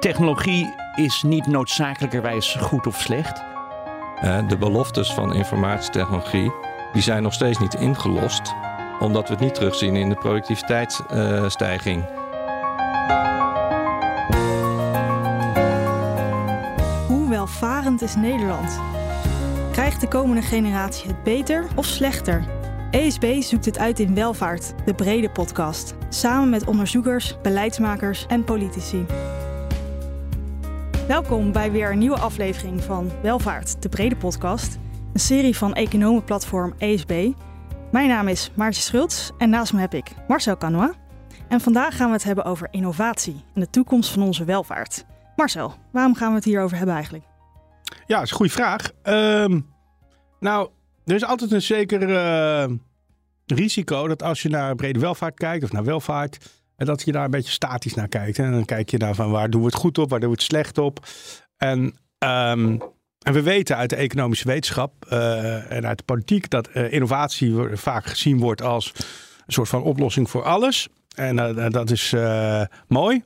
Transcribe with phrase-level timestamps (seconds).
[0.00, 3.42] technologie is niet noodzakelijkerwijs goed of slecht.
[4.48, 6.52] De beloftes van informatietechnologie
[6.92, 8.54] die zijn nog steeds niet ingelost,
[8.98, 12.04] omdat we het niet terugzien in de productiviteitsstijging.
[17.06, 18.80] Hoe welvarend is Nederland?
[19.72, 22.44] Krijgt de komende generatie het beter of slechter?
[22.90, 25.94] ESB zoekt het uit in Welvaart, de brede podcast.
[26.08, 29.06] Samen met onderzoekers, beleidsmakers en politici.
[31.10, 34.78] Welkom bij weer een nieuwe aflevering van Welvaart, de brede podcast.
[35.12, 37.30] Een serie van economenplatform ESB.
[37.92, 40.90] Mijn naam is Maartje Schultz en naast me heb ik Marcel Canois.
[41.48, 45.04] En vandaag gaan we het hebben over innovatie en de toekomst van onze welvaart.
[45.36, 47.24] Marcel, waarom gaan we het hierover hebben eigenlijk?
[48.06, 48.90] Ja, dat is een goede vraag.
[49.02, 49.60] Ehm,
[50.40, 50.70] nou,
[51.04, 52.70] er is altijd een zeker eh,
[53.46, 57.24] risico dat als je naar brede welvaart kijkt of naar welvaart, en dat je daar
[57.24, 58.38] een beetje statisch naar kijkt.
[58.38, 60.34] En dan kijk je naar van waar doen we het goed op, waar doen we
[60.34, 61.06] het slecht op.
[61.56, 62.78] En, ehm,
[63.22, 67.54] en we weten uit de economische wetenschap uh, en uit de politiek dat uh, innovatie
[67.72, 68.92] vaak gezien wordt als
[69.46, 70.88] een soort van oplossing voor alles.
[71.14, 72.14] En uh, dat is
[72.88, 73.24] mooi.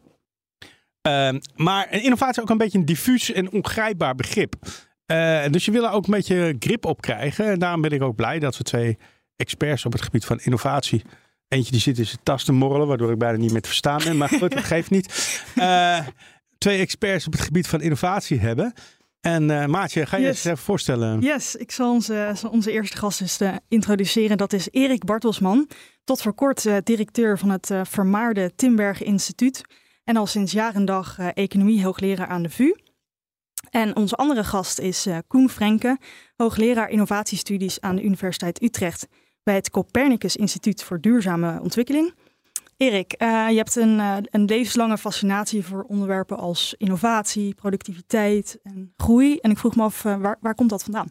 [1.01, 4.55] Ehm, maar innovatie is ook een beetje een diffuus en ongrijpbaar begrip.
[5.51, 7.47] dus je wil er ook een beetje grip op krijgen.
[7.47, 8.99] En daarom ben ik ook blij dat we twee
[9.37, 11.03] experts op het gebied van innovatie
[11.49, 14.01] Eentje die zit in zijn tas te morrelen, waardoor ik bijna niet meer te verstaan
[14.05, 14.17] ben.
[14.17, 15.41] Maar goed, dat geeft niet.
[15.57, 16.07] Uh,
[16.59, 18.73] twee experts op het gebied van innovatie hebben.
[19.21, 20.31] En uh, Maatje, ga je yes.
[20.31, 21.21] eens even voorstellen?
[21.21, 24.37] Yes, ik zal onze, onze eerste gast eens uh, introduceren.
[24.37, 25.69] Dat is Erik Bartelsman.
[26.05, 29.63] Tot voor kort directeur van het vermaarde Timberg Instituut.
[30.05, 32.75] En al sinds jaar en dag economie hoogleraar aan de VU.
[33.71, 35.99] En onze andere gast is Koen Frenke,
[36.37, 39.09] hoogleraar innovatiestudies aan de Universiteit Utrecht
[39.45, 42.15] bij het Copernicus Instituut voor Duurzame Ontwikkeling.
[42.77, 48.93] Erik, uh, je hebt een, uh, een levenslange fascinatie voor onderwerpen als innovatie, productiviteit en
[48.97, 49.37] groei.
[49.37, 51.09] En ik vroeg me af, uh, waar, waar komt dat vandaan?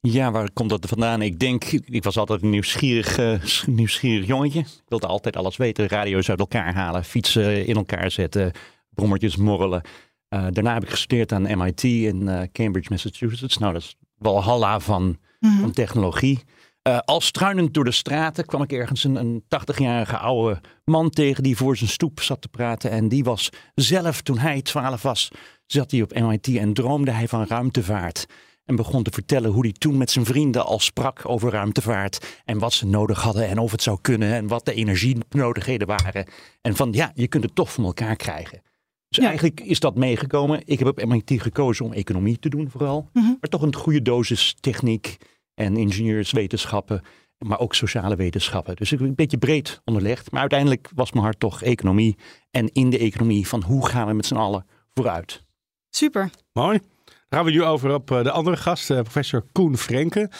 [0.00, 1.22] Ja, waar komt dat vandaan?
[1.22, 3.18] Ik denk, ik was altijd een nieuwsgierig,
[3.66, 4.60] nieuwsgierig jongetje.
[4.60, 5.88] Ik wilde altijd alles weten.
[5.88, 8.52] Radio's uit elkaar halen, fietsen in elkaar zetten,
[8.90, 9.82] brommertjes morrelen.
[10.28, 13.58] daarna heb ik gestudeerd aan MIT in Cambridge, Massachusetts.
[13.58, 16.44] Nou, dat is walhalla van, mm van technologie.
[16.86, 21.42] Uh, al struinend door de straten kwam ik ergens een, een 80-jarige oude man tegen
[21.42, 22.90] die voor zijn stoep zat te praten.
[22.90, 25.30] En die was zelf, toen hij 12 was,
[25.66, 28.26] zat hij op MIT en droomde hij van ruimtevaart.
[28.64, 32.40] En begon te vertellen hoe hij toen met zijn vrienden al sprak over ruimtevaart.
[32.44, 36.26] En wat ze nodig hadden en of het zou kunnen en wat de energienodigheden waren.
[36.60, 38.62] En van ja, je kunt het toch van elkaar krijgen.
[39.08, 40.62] Dus eigenlijk is dat meegekomen.
[40.64, 43.08] Ik heb op MIT gekozen om economie te doen vooral.
[43.12, 43.26] Mhm.
[43.26, 45.16] Maar toch een goede dosis techniek
[45.56, 47.02] en ingenieurswetenschappen,
[47.38, 48.76] maar ook sociale wetenschappen.
[48.76, 50.30] Dus ik een beetje breed onderlegd.
[50.30, 52.16] Maar uiteindelijk was mijn hart toch economie.
[52.50, 55.44] En in de economie van hoe gaan we met z'n allen vooruit.
[55.90, 56.30] Super.
[56.52, 56.78] Mooi.
[57.04, 60.30] Dan gaan we nu over op eh, de andere gast, eh, professor Koen Frenke.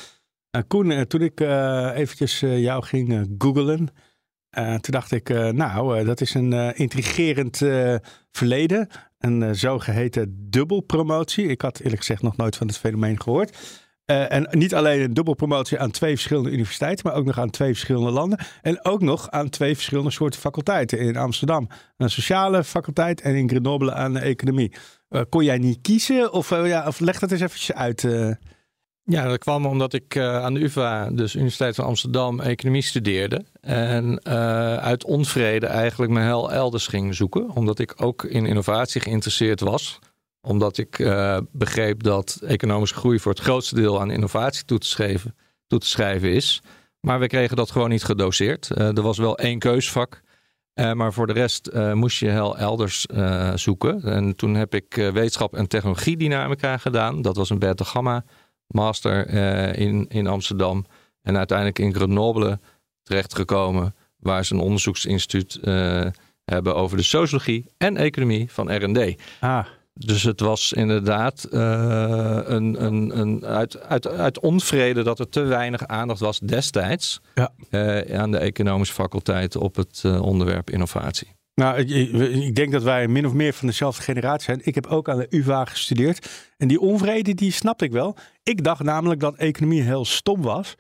[0.57, 1.41] Uh, Koen, toen ik
[1.95, 3.89] eventjes jou ging googlen,
[4.51, 7.57] toen dacht ik, nou, dat is een intrigerend
[8.31, 8.89] verleden.
[9.19, 11.47] Een zogeheten dubbelpromotie.
[11.47, 13.57] Ik had eerlijk gezegd nog nooit van het fenomeen gehoord.
[14.11, 17.73] Uh, en niet alleen een dubbelpromotie aan twee verschillende universiteiten, maar ook nog aan twee
[17.73, 18.39] verschillende landen.
[18.63, 20.99] En ook nog aan twee verschillende soorten faculteiten.
[20.99, 24.73] In Amsterdam een sociale faculteit en in Grenoble aan de economie.
[25.11, 26.33] Uh, kon jij niet kiezen?
[26.33, 28.07] Of, uh, ja, of leg dat eens eventjes uit.
[29.05, 33.45] Ja, dat kwam omdat ik aan de UvA, dus Universiteit van Amsterdam, economie studeerde.
[33.61, 34.25] En
[34.81, 37.51] uit onvrede eigenlijk mijn hel elders ging zoeken.
[37.51, 39.99] Omdat ik ook in innovatie geïnteresseerd was
[40.47, 44.87] omdat ik uh, begreep dat economische groei voor het grootste deel aan innovatie toe te,
[44.87, 45.37] schrijven,
[45.67, 46.63] toe te schrijven is.
[47.01, 48.71] Maar we kregen dat gewoon niet gedoseerd.
[48.71, 50.21] Uh, er was wel één keusvak.
[50.75, 53.07] Uh, maar voor de rest moest je heel elders
[53.55, 54.03] zoeken.
[54.03, 57.23] En toen heb ik wetenschap en technologie dynamica gedaan.
[57.23, 58.25] Dat was een beta gamma
[58.67, 59.29] master
[59.77, 60.87] in, in Amsterdam.
[61.23, 62.61] En uiteindelijk in Grenoble
[63.03, 63.95] terechtgekomen.
[64.17, 65.61] Waar ze een onderzoeksinstituut
[66.45, 69.23] hebben over de sociologie en economie van R&D.
[69.41, 69.67] Ah.
[69.99, 71.61] Dus het was inderdaad uh,
[72.45, 77.53] een, een, een, uit, uit, uit onvrede dat er te weinig aandacht was destijds ja.
[77.71, 81.35] uh, aan de economische faculteit op het uh, onderwerp innovatie.
[81.55, 81.91] Nou, ik,
[82.33, 84.61] ik, denk dat wij min of meer van dezelfde generatie zijn.
[84.63, 86.29] Ik heb ook aan de UvA gestudeerd.
[86.57, 88.17] En die onvrede, die snapte ik wel.
[88.43, 90.75] Ik dacht namelijk dat economie heel stom was.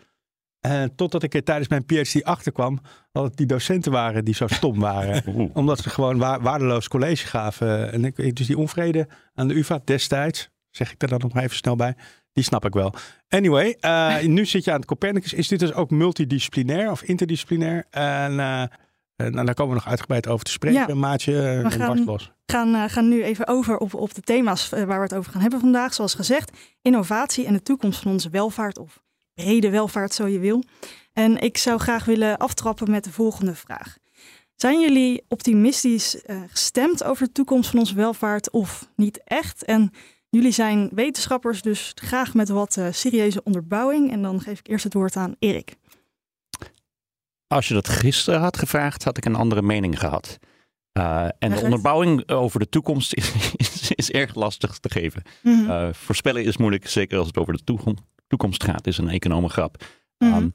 [0.71, 2.79] En totdat ik er tijdens mijn PhD achterkwam
[3.13, 5.23] dat het die docenten waren die zo stom waren.
[5.55, 7.93] omdat ze gewoon waardeloos college gaven.
[7.93, 11.57] En ik, dus die onvrede aan de UvA destijds, zeg ik er dan nog even
[11.57, 11.95] snel bij,
[12.33, 12.95] die snap ik wel.
[13.29, 17.85] Anyway, uh, nu zit je aan het Copernicus Instituut, dus ook multidisciplinair of interdisciplinair.
[17.91, 18.63] En uh,
[19.17, 20.95] Uh, nou, daar komen we nog uitgebreid over te spreken, ja.
[20.95, 25.15] Maatje we gaan, gaan, gaan nu even over op, op de thema's waar we het
[25.15, 25.95] over gaan hebben vandaag.
[25.95, 29.03] Zoals gezegd, innovatie en de toekomst van onze welvaart of
[29.37, 30.63] brede welvaart, zo je wil.
[31.13, 33.97] En ik zou graag willen aftrappen met de volgende vraag.
[34.55, 39.65] Zijn jullie optimistisch uh, gestemd over de toekomst van onze welvaart of niet echt?
[39.65, 39.91] En
[40.31, 44.13] jullie zijn wetenschappers, dus graag met wat uh, serieuze onderbouwing.
[44.13, 45.75] En dan geef ik eerst het woord aan Erik.
[47.47, 50.39] Als je dat gisteren had gevraagd, had ik een andere mening gehad.
[50.93, 55.23] Uh, en de onderbouwing over de toekomst is, is, is erg lastig te geven.
[55.43, 55.95] Mm -hmm.
[55.95, 59.85] voorspellen is moeilijk, zeker als het over de toekomst, toekomst gaat, is een economengrap.
[60.19, 60.43] Mm -hmm.
[60.43, 60.55] um,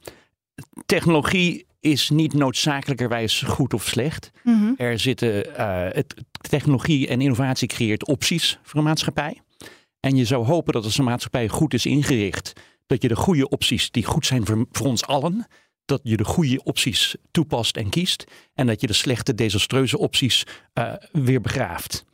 [0.86, 4.32] technologie is niet noodzakelijkerwijs goed of slecht.
[4.44, 4.74] Mm -hmm.
[4.78, 6.16] Er zitten, uh, het,
[6.50, 9.42] technologie en innovatie creëert opties voor een maatschappij.
[10.00, 12.54] En je zou hopen dat als een maatschappij goed is ingericht,
[12.88, 15.48] dat je de goede opties die goed zijn voor, voor ons allen,
[15.86, 18.24] dat je de goede opties toepast en kiest.
[18.54, 20.44] En dat je de slechte, desastreuze opties
[20.74, 22.06] uh, weer begraaft.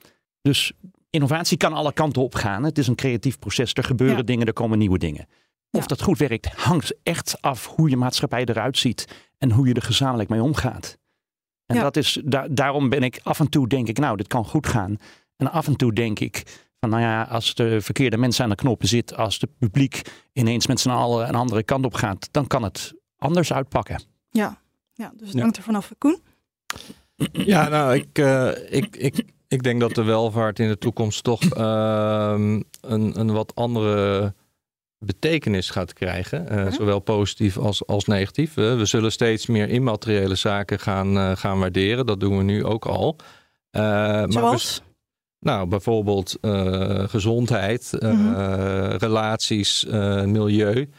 [0.42, 0.72] Dus
[1.10, 2.64] innovatie kan alle kanten op gaan.
[2.64, 3.74] Het is een creatief proces.
[3.74, 4.24] Er gebeuren ja.
[4.24, 5.28] dingen, er komen nieuwe dingen.
[5.72, 5.88] Of ja.
[5.88, 9.82] dat goed werkt, hangt echt af hoe je maatschappij eruit ziet en hoe je er
[9.82, 10.98] gezamenlijk mee omgaat.
[11.66, 11.82] En ja.
[11.82, 14.68] dat is, da daarom ben ik af en toe denk ik, nou, dit kan goed
[14.68, 14.98] gaan.
[15.36, 18.56] En af en toe denk ik, van nou ja, als de verkeerde mensen aan de
[18.56, 20.02] knoppen zit, als het publiek
[20.34, 24.02] ineens met z'n allen een andere kant op gaat, dan kan het anders uitpakken.
[24.30, 24.62] Ja,
[24.94, 25.92] ja dus het hangt er vanaf.
[25.98, 26.20] Koen?
[27.32, 31.44] Ja, nou, ik, uh, ik, ik, ik denk dat de welvaart in de toekomst toch
[31.58, 32.34] uh,
[32.82, 34.34] een, een wat andere
[35.00, 36.46] betekenis gaat krijgen.
[36.46, 36.72] Uh, mm-hmm.
[36.72, 38.54] Zowel positief als, als negatief.
[38.54, 42.06] we zullen steeds meer immateriële zaken gaan, uh, gaan waarderen.
[42.06, 43.16] Dat doen we nu ook al.
[43.72, 44.82] Uh, Zoals?
[45.40, 46.38] Maar nou, bijvoorbeeld
[47.10, 48.36] gezondheid, mm-hmm.
[48.98, 49.86] relaties,
[50.26, 50.90] milieu.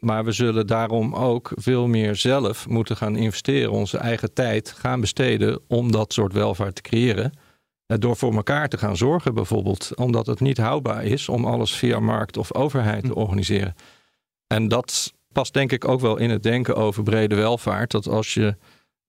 [0.00, 5.00] Maar we zullen daarom ook veel meer zelf moeten gaan investeren, onze eigen tijd gaan
[5.00, 7.32] besteden om dat soort welvaart te creëren.
[7.86, 11.72] Eh, door voor elkaar te gaan zorgen, bijvoorbeeld, omdat het niet houdbaar is om alles
[11.72, 13.18] via markt of overheid te hm.
[13.18, 13.74] organiseren.
[14.46, 17.90] En dat past denk ik ook wel in het denken over brede welvaart.
[17.90, 18.56] Dat als je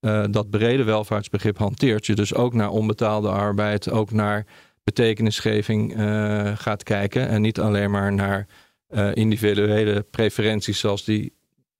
[0.01, 4.45] uh, dat brede welvaartsbegrip hanteert, je dus ook naar onbetaalde arbeid, ook naar
[4.83, 7.27] betekenisgeving uh, gaat kijken.
[7.27, 8.47] En niet alleen maar naar
[8.89, 11.33] uh, individuele preferenties zoals die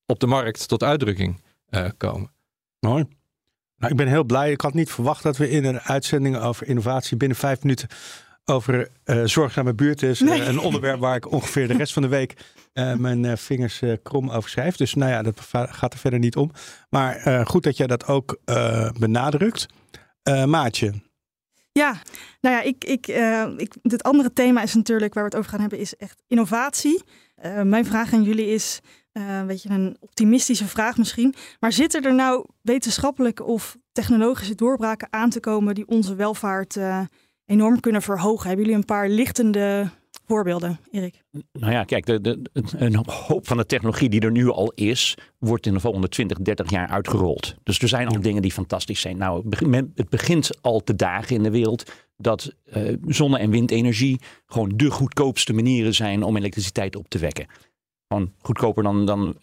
[0.06, 1.42] op de markt tot uitdrukking
[1.98, 2.32] komen.
[2.80, 3.17] Mooi.
[3.78, 4.52] Nou, ik ben heel blij.
[4.52, 7.88] Ik had niet verwacht dat we in een uitzending over innovatie binnen vijf minuten
[8.46, 10.20] over uh, zorgzame buurt is.
[10.20, 10.40] Nee.
[10.40, 12.34] Uh, een onderwerp waar ik ongeveer de rest van de week
[12.74, 14.76] uh, mijn vingers krom over schrijf.
[14.76, 16.52] Dus nou ja, dat gaat er verder niet om.
[16.90, 18.40] Maar goed dat jij dat ook
[19.00, 19.66] benadrukt.
[20.46, 20.94] Maatje.
[21.72, 22.02] Ja,
[22.42, 23.08] nou ja, ik, ik,
[23.58, 27.04] ik, het andere thema is natuurlijk waar we het over gaan hebben, is echt innovatie.
[27.64, 28.80] mijn vraag aan jullie is,
[29.18, 31.34] uh, weet je, een optimistische vraag misschien.
[31.60, 37.02] Maar zitten er nou wetenschappelijke of technologische doorbraken aan te komen die onze welvaart uh,
[37.46, 38.48] enorm kunnen verhogen?
[38.48, 39.90] Hebben jullie een paar lichtende
[40.26, 41.24] voorbeelden, Erik?
[41.52, 42.42] Nou ja, kijk, de, de,
[42.78, 46.38] een hoop van de technologie die er nu al is, wordt in de volgende 20,
[46.38, 47.56] 30 jaar uitgerold.
[47.64, 49.18] Dus er zijn al dingen die fantastisch zijn.
[49.18, 49.44] Nou,
[49.96, 54.92] het begint al te dagen in de wereld dat uh, zonne- en windenergie gewoon de
[54.92, 57.48] goedkoopste manieren zijn om elektriciteit op te wekken.
[58.08, 59.36] Gewoon goedkoper dan, dan,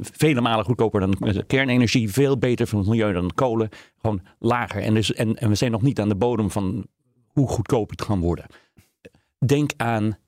[0.00, 2.10] vele malen goedkoper dan kernenergie.
[2.10, 3.68] Veel beter voor het milieu dan kolen.
[4.00, 4.82] Gewoon lager.
[4.82, 6.86] En, dus, en, en we zijn nog niet aan de bodem van
[7.26, 8.46] hoe goedkoop het kan worden.
[9.46, 10.18] Denk aan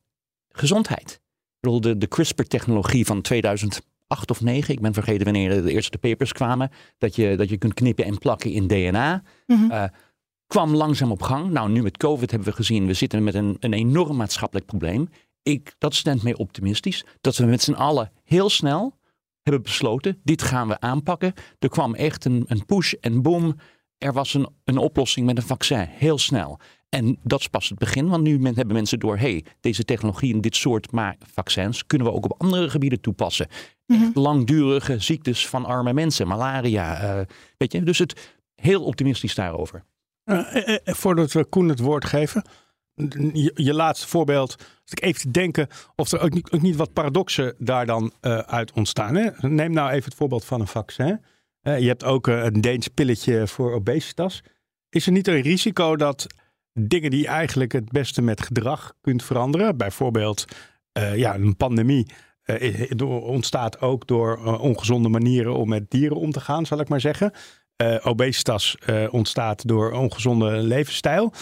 [0.50, 1.12] gezondheid.
[1.12, 5.99] Ik bedoel, de, de CRISPR-technologie van 2008 of 9, ik ben vergeten wanneer de eerste
[5.99, 9.23] papers kwamen, dat je, dat je kunt knippen en plakken in DNA.
[9.47, 9.71] Mm -hmm.
[9.71, 9.85] uh,
[10.47, 11.50] kwam langzaam op gang.
[11.50, 15.09] Nou, nu met COVID hebben we gezien, we zitten met een, een enorm maatschappelijk probleem
[15.49, 17.05] ik, dat stemt mij optimistisch.
[17.21, 18.99] Dat we met z'n allen heel snel
[19.43, 21.35] hebben besloten, dit gaan we aanpakken.
[21.59, 23.57] Er kwam echt een, een push en boom.
[23.99, 26.59] Er was een, een oplossing met een vaccin, heel snel.
[26.88, 30.40] En dat is pas het begin, want nu hebben mensen door, hey, deze technologie en
[30.40, 30.88] dit soort
[31.35, 33.49] vaccins kunnen we ook op andere gebieden toepassen.
[33.87, 34.11] Mm -hmm.
[34.14, 37.25] Langdurige ziektes van arme mensen, malaria, uh,
[37.57, 37.83] weet je.
[37.83, 39.85] Dus het heel optimistisch daarover.
[40.25, 42.45] Uh, uh, voordat we Koen het woord geven,
[43.55, 46.93] je, laatste voorbeeld, als ik even te denken of er ook niet, ook niet wat
[46.93, 49.14] paradoxen daar dan uh, uit ontstaan.
[49.14, 49.31] Hè?
[49.40, 51.21] Neem nou even het voorbeeld van een vaccin.
[51.62, 54.43] Uh, je hebt ook uh, een Deens pilletje voor obesitas.
[54.88, 56.26] Is er niet een risico dat
[56.73, 60.45] dingen die eigenlijk het beste met gedrag kunt veranderen, bijvoorbeeld
[61.14, 62.07] ja, een pandemie,
[63.07, 67.33] ontstaat ook door ongezonde manieren om met dieren om te gaan, zal ik maar zeggen.
[68.02, 68.76] obesitas
[69.11, 71.33] ontstaat door ongezonde levensstijl.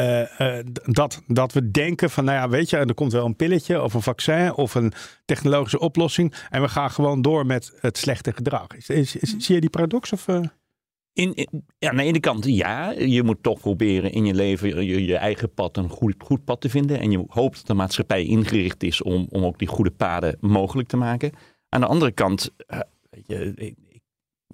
[0.00, 3.36] Uh, uh, dat, dat we denken van, nou ja, weet je, er komt wel een
[3.36, 4.92] pilletje of een vaccin of een
[5.24, 6.34] technologische oplossing.
[6.50, 8.66] En we gaan gewoon door met het slechte gedrag.
[8.76, 10.12] Is, is, is, zie je die paradox?
[10.12, 10.40] Of, uh?
[11.12, 14.84] In, in- ja, aan de ene kant ja, je moet toch proberen in je leven
[14.86, 17.00] je, je eigen pad een goed, goed pad te vinden.
[17.00, 20.88] En je hoopt dat de maatschappij ingericht is om, om ook die goede paden mogelijk
[20.88, 21.32] te maken.
[21.68, 22.80] Aan de andere kant, eh,
[23.26, 23.74] je,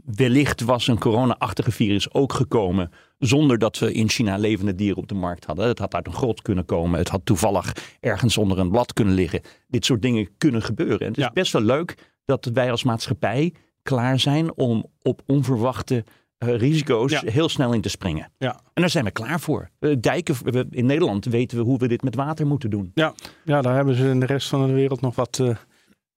[0.04, 5.08] wellicht was een corona-achtige virus ook gekomen zonder dat we in China levende dieren op
[5.08, 5.66] de markt hadden.
[5.66, 6.98] Het had uit een grot kunnen komen.
[6.98, 9.40] Het had toevallig ergens onder een blad kunnen liggen.
[9.68, 11.00] Dit soort dingen kunnen gebeuren.
[11.00, 11.30] En het is Ja.
[11.32, 16.04] best wel leuk dat wij als maatschappij klaar zijn om op onverwachte
[16.38, 17.22] eh, risico's Ja.
[17.24, 18.30] heel snel in te springen.
[18.38, 18.52] Ja.
[18.74, 19.70] En daar zijn we klaar voor.
[20.00, 22.90] Dijken, we- in Nederland weten we hoe we dit met water moeten doen.
[22.94, 23.14] Ja,
[23.44, 25.56] daar hebben ze in de rest van de wereld nog wat, eh,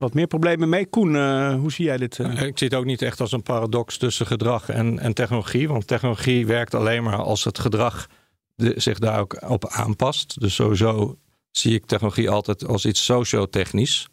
[0.04, 0.86] wat meer problemen mee.
[0.86, 2.20] Koen, eh, hoe zie jij dit?
[2.20, 2.42] eh?
[2.42, 5.68] Ik zie het ook niet echt als een paradox tussen gedrag en, en technologie.
[5.68, 8.08] Want technologie werkt alleen maar als het gedrag
[8.56, 10.40] de- zich daar ook op aanpast.
[10.40, 11.18] Dus sowieso
[11.52, 14.08] zie ik technologie altijd als iets sociotechnisch.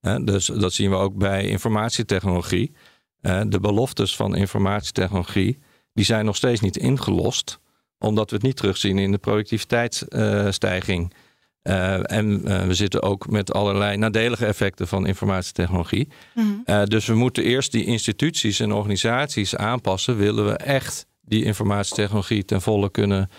[0.00, 2.72] Hè, dus dat zien we ook bij informatietechnologie.
[3.20, 5.58] Eh, de beloftes van informatietechnologie
[5.92, 7.58] die zijn nog steeds niet ingelost.
[7.98, 11.12] Omdat we het niet terugzien in de productiviteitsstijging.
[11.62, 16.08] Eh, en eh, we zitten ook met allerlei nadelige effecten van informatietechnologie.
[16.34, 16.46] Mhm.
[16.66, 20.16] Uh, dus we moeten eerst die instituties en organisaties aanpassen.
[20.16, 23.30] Willen we echt die informatietechnologie ten volle kunnen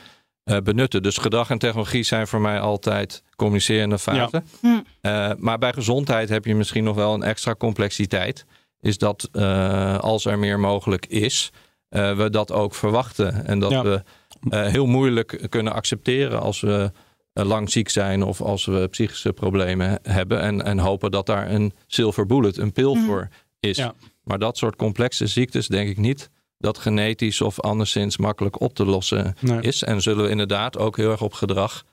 [0.45, 1.03] uh, benutten.
[1.03, 4.43] Dus gedrag en technologie zijn voor mij altijd communicerende fase.
[4.61, 4.83] Ja.
[5.01, 8.45] Uh, maar bij gezondheid heb je misschien nog wel een extra complexiteit.
[8.79, 11.51] Is dat uh, als er meer mogelijk is,
[11.89, 13.45] uh, we dat ook verwachten.
[13.45, 13.83] En dat Ja.
[13.83, 14.03] we
[14.49, 16.85] uh, heel moeilijk kunnen accepteren als we uh,
[17.33, 20.41] lang ziek zijn of als we psychische problemen hebben.
[20.41, 23.05] En, en hopen dat daar een silver bullet, een pil Mhm.
[23.05, 23.27] voor
[23.59, 23.77] is.
[23.77, 23.93] Ja.
[24.23, 28.85] Maar dat soort complexe ziektes denk ik niet dat genetisch of anderszins makkelijk op te
[28.85, 29.61] lossen Nee.
[29.61, 29.83] is.
[29.83, 31.83] En zullen we inderdaad ook heel erg op gedrag.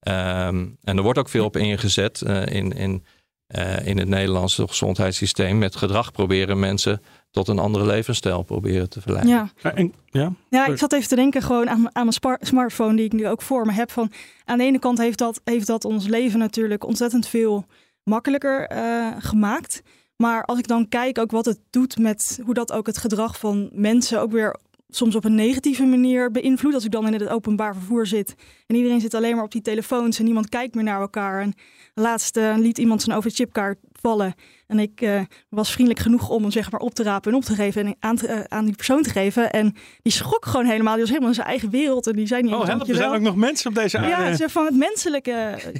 [0.00, 3.04] ehm, en er wordt ook veel op ingezet eh, in, in,
[3.46, 5.58] eh, in het Nederlandse gezondheidssysteem.
[5.58, 9.32] Met gedrag proberen mensen tot een andere levensstijl proberen te verleiden.
[9.34, 9.50] Ja.
[9.62, 10.32] Ja, en- ja?
[10.48, 13.42] Ja, ik zat even te denken gewoon aan, aan mijn smartphone die ik nu ook
[13.42, 13.90] voor me heb.
[13.90, 14.10] Van,
[14.44, 17.64] aan de ene kant heeft dat, heeft dat ons leven natuurlijk ontzettend veel
[18.02, 19.82] makkelijker eh, gemaakt.
[20.16, 23.38] Maar als ik dan kijk ook wat het doet met hoe dat ook het gedrag
[23.38, 24.56] van mensen ook weer
[24.88, 26.74] soms op een negatieve manier beïnvloedt.
[26.74, 28.34] Als ik dan in het openbaar vervoer zit
[28.66, 31.40] en iedereen zit alleen maar op die telefoons en niemand kijkt meer naar elkaar.
[31.40, 31.54] En
[31.94, 34.34] laatst eh, liet iemand zijn overchipkaart vallen.
[34.66, 37.44] En ik eh, was vriendelijk genoeg om hem zeg maar op te rapen en op
[37.44, 39.50] te geven en aan, te- eh, aan die persoon te geven.
[39.52, 40.92] En die schrok gewoon helemaal.
[40.92, 43.10] Die was helemaal in zijn eigen wereld en die zei niet Oh, help, er zijn
[43.10, 44.30] ook nog mensen op deze Ja, aarde.
[44.30, 45.32] het is van het menselijke.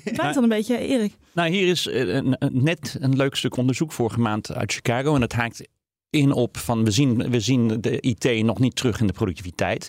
[0.04, 1.12] Het lijkt dan een beetje, Erik.
[1.32, 2.20] Nou, hier is eh,
[2.52, 5.14] net een leuk stuk onderzoek vorige maand uit Chicago.
[5.14, 5.68] En het haakt
[6.10, 9.88] in op van we zien, we zien de IT nog niet terug in de productiviteit.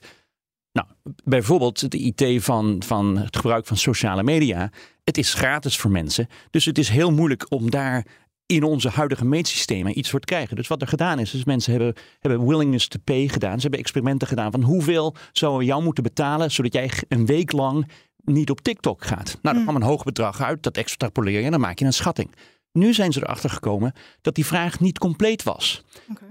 [0.72, 0.88] Nou,
[1.24, 4.72] bijvoorbeeld de IT van, van het gebruik van sociale media.
[5.04, 6.28] Het is gratis voor mensen.
[6.50, 8.06] Dus het is heel moeilijk om daar
[8.46, 10.56] in onze huidige meetsystemen iets voor te krijgen.
[10.56, 13.56] Dus wat er gedaan is, is mensen hebben, hebben willingness to pay gedaan.
[13.56, 16.52] Ze hebben experimenten gedaan van hoeveel zouden we jou moeten betalen...
[16.52, 17.88] zodat jij een week lang
[18.24, 19.38] niet op TikTok gaat.
[19.42, 21.94] Nou, er kwam een hoog bedrag uit, dat extrapoleer je en dan maak je een
[21.94, 22.36] schatting.
[22.72, 25.84] Nu zijn ze erachter gekomen dat die vraag niet compleet was.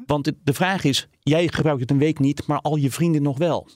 [0.06, 3.38] Want de vraag is, jij gebruikt het een week niet, maar al je vrienden nog
[3.38, 3.68] wel.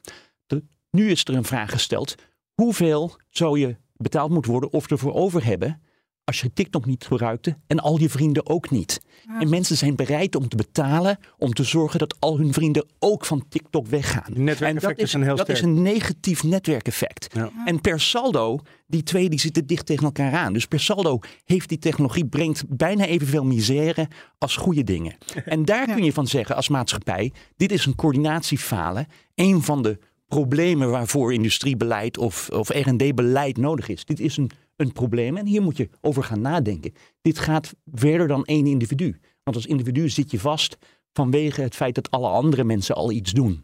[0.95, 2.15] Nu is er een vraag gesteld,
[2.55, 5.81] hoeveel zou je betaald moeten worden of ervoor over hebben
[6.25, 9.01] als je TikTok niet gebruikte en al je vrienden ook niet.
[9.41, 13.25] En mensen zijn bereid om te betalen om te zorgen dat al hun vrienden ook
[13.25, 14.35] van TikTok weggaan.
[14.35, 17.35] En dat is, zijn heel dat is een negatief netwerkeffect.
[17.35, 17.51] Ja.
[17.65, 20.53] En per saldo, die twee die zitten dicht tegen elkaar aan.
[20.53, 24.09] Dus per saldo heeft die technologie brengt bijna evenveel misère
[24.39, 25.17] als goede dingen.
[25.45, 25.95] En daar Ja.
[25.95, 29.07] kun je van zeggen als maatschappij, dit is een coördinatiefalen.
[29.35, 29.99] Een van de
[30.35, 34.05] problemen waarvoor industriebeleid of, of R&D-beleid nodig is.
[34.05, 36.93] Dit is een, een probleem en hier moet je over gaan nadenken.
[37.23, 39.21] Dit gaat verder dan één individu.
[39.43, 40.77] Want als individu zit je vast
[41.13, 43.63] vanwege het feit dat alle andere mensen al iets doen.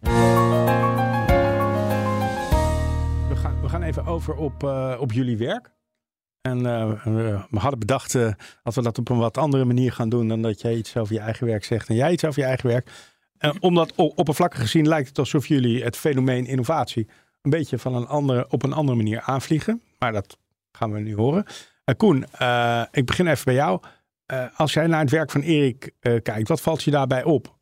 [3.29, 5.73] We gaan, we gaan even over op, eh, op jullie werk.
[6.41, 7.05] En eh,
[7.51, 10.43] we, hadden bedacht, eh, als we dat op een wat andere manier gaan doen dan
[10.43, 12.91] dat jij iets over je eigen werk zegt en jij iets over je eigen werk.
[13.41, 17.09] Eh, omdat oppervlakkig gezien lijkt het alsof jullie het fenomeen innovatie
[17.43, 19.83] een beetje van een andere, op een andere manier aanvliegen.
[19.99, 20.39] Maar dat
[20.73, 21.45] gaan we nu horen.
[21.85, 23.81] Eh, Koen, eh, ik begin even bij jou.
[24.57, 27.59] Als jij naar het werk van Erik kijkt, wat valt je daarbij op?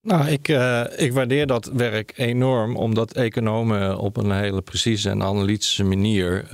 [0.00, 0.48] Nou, ik,
[0.96, 6.48] ik waardeer dat werk enorm, omdat economen op een hele precieze en analytische manier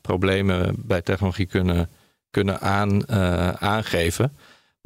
[0.00, 1.90] problemen bij technologie kunnen,
[2.30, 3.08] kunnen aan,
[3.60, 4.36] aangeven.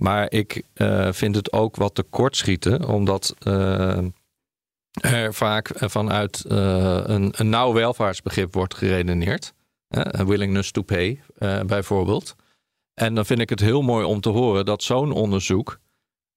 [0.02, 3.98] Maar ik eh, vind het ook wat tekortschieten, omdat eh,
[4.92, 9.52] er vaak vanuit eh, een, een nauw welvaartsbegrip wordt geredeneerd.
[10.26, 11.20] Willingness to pay,
[11.66, 12.34] bijvoorbeeld.
[12.94, 15.78] En dan vind ik het heel mooi om te horen dat zo'n onderzoek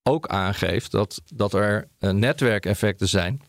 [0.03, 3.41] ook aangeeft dat, dat er netwerkeffecten zijn.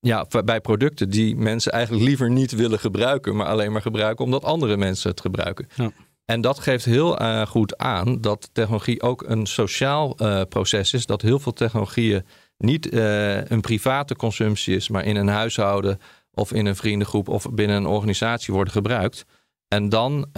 [0.00, 4.44] Ja, bij producten die mensen eigenlijk liever niet willen gebruiken, maar alleen maar gebruiken omdat
[4.44, 5.68] andere mensen het gebruiken.
[5.74, 5.92] Ja.
[6.30, 11.06] En dat geeft heel uh, goed aan dat technologie ook een sociaal uh, proces is.
[11.06, 16.00] Dat heel veel technologieën niet uh, een private consumptie is, maar in een huishouden
[16.32, 19.24] of in een vriendengroep of binnen een organisatie worden gebruikt.
[19.68, 20.28] En dan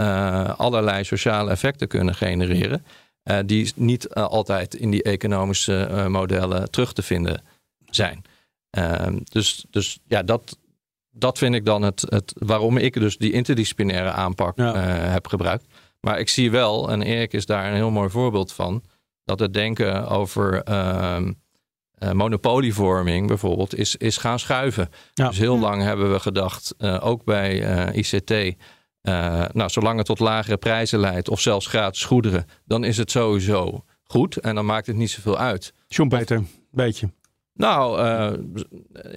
[0.57, 2.85] allerlei sociale effecten kunnen genereren.
[3.47, 7.43] die niet altijd in die economische modellen terug te vinden
[7.91, 8.25] zijn.
[8.71, 10.59] Ehm, dus, dus ja, dat,
[11.11, 14.57] dat vind ik dan het, het waarom ik dus die interdisciplinaire aanpak
[15.13, 15.65] heb gebruikt.
[16.07, 18.83] Maar ik zie wel, en Erik is daar een heel mooi voorbeeld van,
[19.25, 21.19] dat het denken over uh,
[22.13, 24.89] monopolievorming bijvoorbeeld is, is gaan schuiven.
[25.15, 28.57] Dus heel lang hebben we gedacht, uh, ook bij uh, ICT,
[29.53, 33.85] nou, zolang het tot lagere prijzen leidt of zelfs gratis goederen, dan is het sowieso
[34.05, 35.75] goed en dan maakt het niet zoveel uit.
[35.89, 37.11] John Peter, beetje.
[37.55, 38.33] Nou, uh,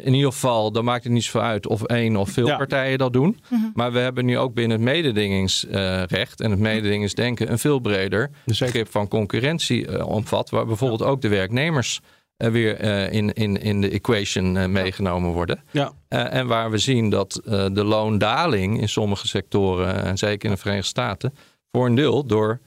[0.04, 3.13] in ieder geval, dan maakt het niet zoveel uit of één of veel partijen dat
[3.13, 3.39] doen.
[3.50, 3.62] Mhm.
[3.74, 8.92] Maar we hebben nu ook binnen het mededingingsrecht en het mededingingsdenken een veel breder begrip
[8.92, 10.50] van concurrentie uh, omvat.
[10.50, 12.00] Waar bijvoorbeeld ook de werknemers
[12.38, 15.63] uh, weer in, in, in de equation meegenomen worden.
[15.72, 15.92] Ja.
[16.08, 20.88] en waar we zien dat de loondaling in sommige sectoren, en zeker in de Verenigde
[20.88, 21.34] Staten,
[21.72, 22.60] voor een deel door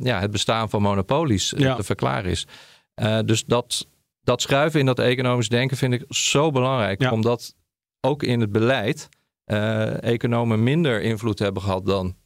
[0.00, 2.46] ja, het bestaan van monopolies te verklaren is.
[3.24, 3.86] dus dat
[4.26, 7.10] dat schuiven in dat economisch denken vind ik zo belangrijk.
[7.10, 7.54] Omdat
[8.00, 9.08] ook in het beleid
[9.46, 12.16] uh, economen minder invloed hebben gehad dan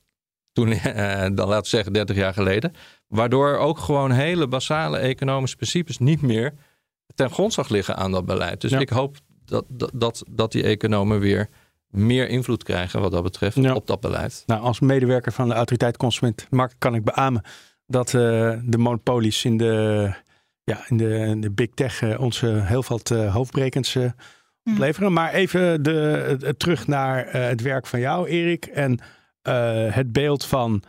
[0.53, 0.83] toen, uh,
[1.39, 2.73] dan laten we zeggen 30 jaar geleden.
[3.07, 6.55] Waardoor ook gewoon hele basale economische principes niet meer
[7.15, 8.61] ten grondslag liggen aan dat beleid.
[8.61, 11.49] Dus ik hoop dat, dat, dat, die economen weer
[11.89, 14.43] meer invloed krijgen wat dat betreft op dat beleid.
[14.47, 17.43] Nou, als medewerker van de autoriteit consumentenmarkt kan ik beamen
[17.87, 18.21] dat uh,
[18.65, 20.15] de monopolies in de
[20.71, 24.11] ja, in de, de big tech uh, ons heel veel uh, hoofdbrekends uh,
[24.63, 25.13] leveren.
[25.13, 28.67] Maar even de, terug naar het werk van jou, Erik.
[28.67, 28.99] En
[29.93, 30.83] het beeld van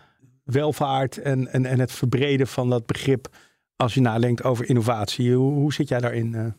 [0.43, 3.27] welvaart en, en, en het verbreden van dat begrip
[3.75, 5.35] als je nadenkt over innovatie.
[5.35, 6.55] Hoe, hoe zit jij daarin?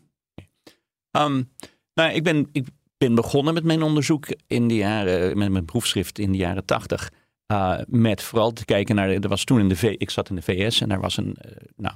[1.10, 1.50] Um,
[1.94, 2.66] nou, ik ben, ik
[2.98, 7.10] ben begonnen met mijn onderzoek in de jaren, met mijn proefschrift in de jaren tachtig.
[7.52, 10.36] Uh, met vooral te kijken naar, er was toen in de V, ik zat in
[10.36, 11.94] de VS en daar was een, uh, nou,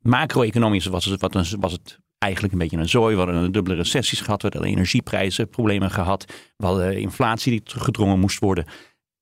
[0.00, 3.14] macro-economisch was het, was het eigenlijk een beetje een zooi.
[3.14, 4.42] We hadden een dubbele recessies gehad.
[4.42, 6.24] We hadden energieprijzen problemen gehad.
[6.56, 8.64] We hadden inflatie die teruggedrongen moest worden.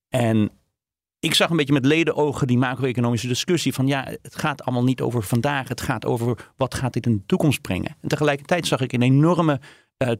[0.09, 0.51] En
[1.19, 5.01] ik zag een beetje met ledenogen die macro-economische discussie van ja, het gaat allemaal niet
[5.01, 5.69] over vandaag.
[5.69, 7.97] Het gaat over wat gaat dit in de toekomst brengen.
[8.01, 9.61] En tegelijkertijd zag ik een enorme
[10.03, 10.11] uh,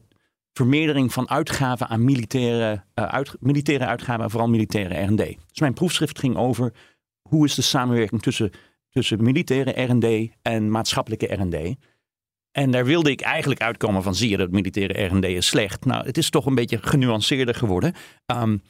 [0.53, 5.17] vermeerdering van uitgaven aan militaire, uit, militaire uitgaven en vooral militaire R&D.
[5.49, 6.73] Dus mijn proefschrift ging over
[7.29, 8.51] hoe is de samenwerking tussen
[8.93, 11.77] tussen militaire R&D en maatschappelijke R&D.
[12.51, 15.85] En daar wilde ik eigenlijk uitkomen van zie je dat militaire R&D is slecht.
[15.85, 17.95] Nou, het is toch een beetje genuanceerder geworden.
[18.27, 18.63] Um,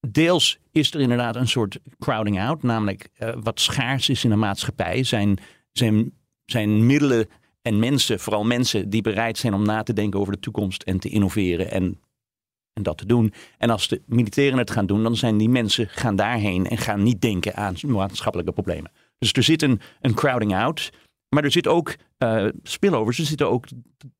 [0.00, 4.36] deels is er inderdaad een soort crowding out, namelijk uh, wat schaars is in de
[4.36, 5.38] maatschappij zijn,
[5.72, 6.12] zijn,
[6.44, 7.28] zijn middelen
[7.62, 10.98] en mensen, vooral mensen die bereid zijn om na te denken over de toekomst en
[10.98, 12.00] te innoveren en,
[12.72, 13.32] en dat te doen.
[13.58, 17.02] En als de militairen het gaan doen, dan zijn die mensen gaan daarheen en gaan
[17.02, 18.90] niet denken aan maatschappelijke problemen.
[19.18, 20.90] Dus er zit een, een crowding out.
[21.28, 23.18] Maar er zit ook uh, spillovers.
[23.18, 23.66] Er zitten ook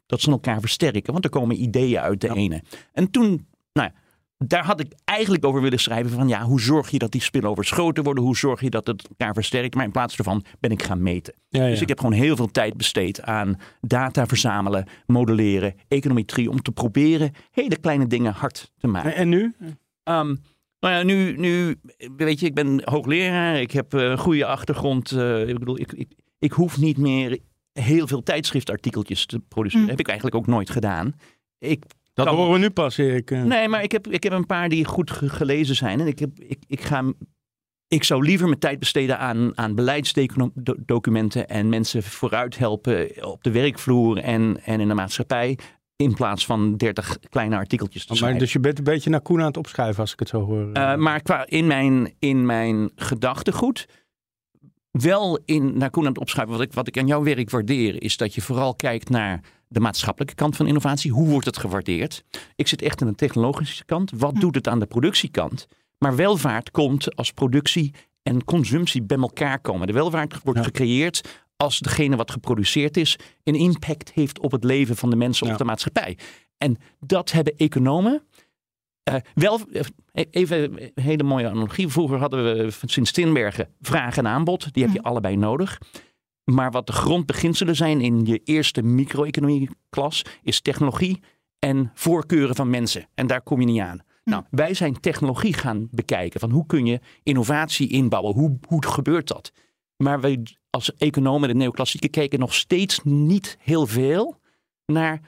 [0.07, 1.13] dat ze elkaar versterken.
[1.13, 2.63] Want er komen ideeën uit de ene.
[2.93, 3.91] En toen, nou
[4.39, 7.71] daar had ik eigenlijk over willen schrijven van ja, hoe zorg je dat die spillovers
[7.71, 8.25] groter worden?
[8.25, 9.75] Hoe zorg je dat het elkaar versterkt?
[9.75, 11.35] Maar in plaats daarvan ben ik gaan meten.
[11.49, 16.73] Dus ik heb gewoon heel veel tijd besteed aan data verzamelen, modelleren, econometrie, om te
[16.73, 19.15] proberen hele kleine dingen hard te maken.
[19.15, 19.55] En nu?
[20.05, 20.41] Um,
[20.81, 21.81] nou ja, nu, nu,
[22.17, 23.61] weet je, ik ben hoogleraar.
[23.61, 25.11] Ik heb een goede achtergrond.
[25.11, 27.39] Uh, ik bedoel, ik, ik, ik hoef niet meer
[27.73, 29.87] heel veel tijdschriftartikeltjes te produceren.
[29.87, 29.97] Dat mm.
[29.97, 31.15] heb ik eigenlijk ook nooit gedaan.
[31.59, 32.37] Ik dat kan...
[32.37, 33.31] horen we nu pas, ik.
[33.31, 33.43] Uh...
[33.43, 36.01] Nee, maar ik heb, ik heb een paar die goed gelezen zijn.
[36.01, 37.13] En ik, heb, ik, ik, ga,
[37.89, 43.51] ik zou liever mijn tijd besteden aan, aan beleidsdocumenten en mensen vooruit helpen op de
[43.51, 45.59] werkvloer en, en in de maatschappij.
[46.03, 49.41] In plaats van 30 kleine artikeltjes te maar Dus je bent een beetje naar Koen
[49.41, 50.71] aan het opschuiven als ik het zo hoor.
[50.73, 53.89] Uh, maar qua in mijn, in mijn gedachtegoed,
[54.91, 56.57] wel in, naar Koen aan het opschuiven.
[56.57, 59.81] Wat ik, wat ik aan jouw werk waardeer, is dat je vooral kijkt naar de
[59.81, 61.13] maatschappelijke kant van innovatie.
[61.13, 62.25] Hoe wordt het gewaardeerd?
[62.57, 64.11] Ik zit echt aan de technologische kant.
[64.17, 64.41] Wat hm.
[64.41, 65.67] doet het aan de productiekant?
[65.99, 69.87] Maar welvaart komt als productie en consumptie bij elkaar komen.
[69.87, 74.97] De welvaart wordt gecreëerd als degene wat geproduceerd is een impact heeft op het leven
[74.97, 76.19] van de mensen of de maatschappij.
[76.59, 78.23] En dat hebben economen.
[79.11, 79.61] Uh, wel,
[80.13, 81.89] eh, even een hele mooie analogie.
[81.89, 84.73] Vroeger hadden we sinds Tinbergen vraag en aanbod.
[84.73, 85.07] Die heb je hm.
[85.07, 85.79] allebei nodig.
[86.45, 91.23] Maar wat de grondbeginselen zijn in je eerste micro-economie klas, is technologie
[91.59, 93.09] en voorkeuren van mensen.
[93.15, 94.01] En daar kom je niet aan.
[94.25, 96.41] Nou, wij zijn technologie gaan bekijken.
[96.41, 98.35] Van hoe kun je innovatie inbouwen?
[98.35, 99.53] Hoe, hoe gebeurt dat?
[99.97, 104.41] Maar wij als economen, de neoclassieken, kijken nog steeds niet heel veel
[104.87, 105.21] naar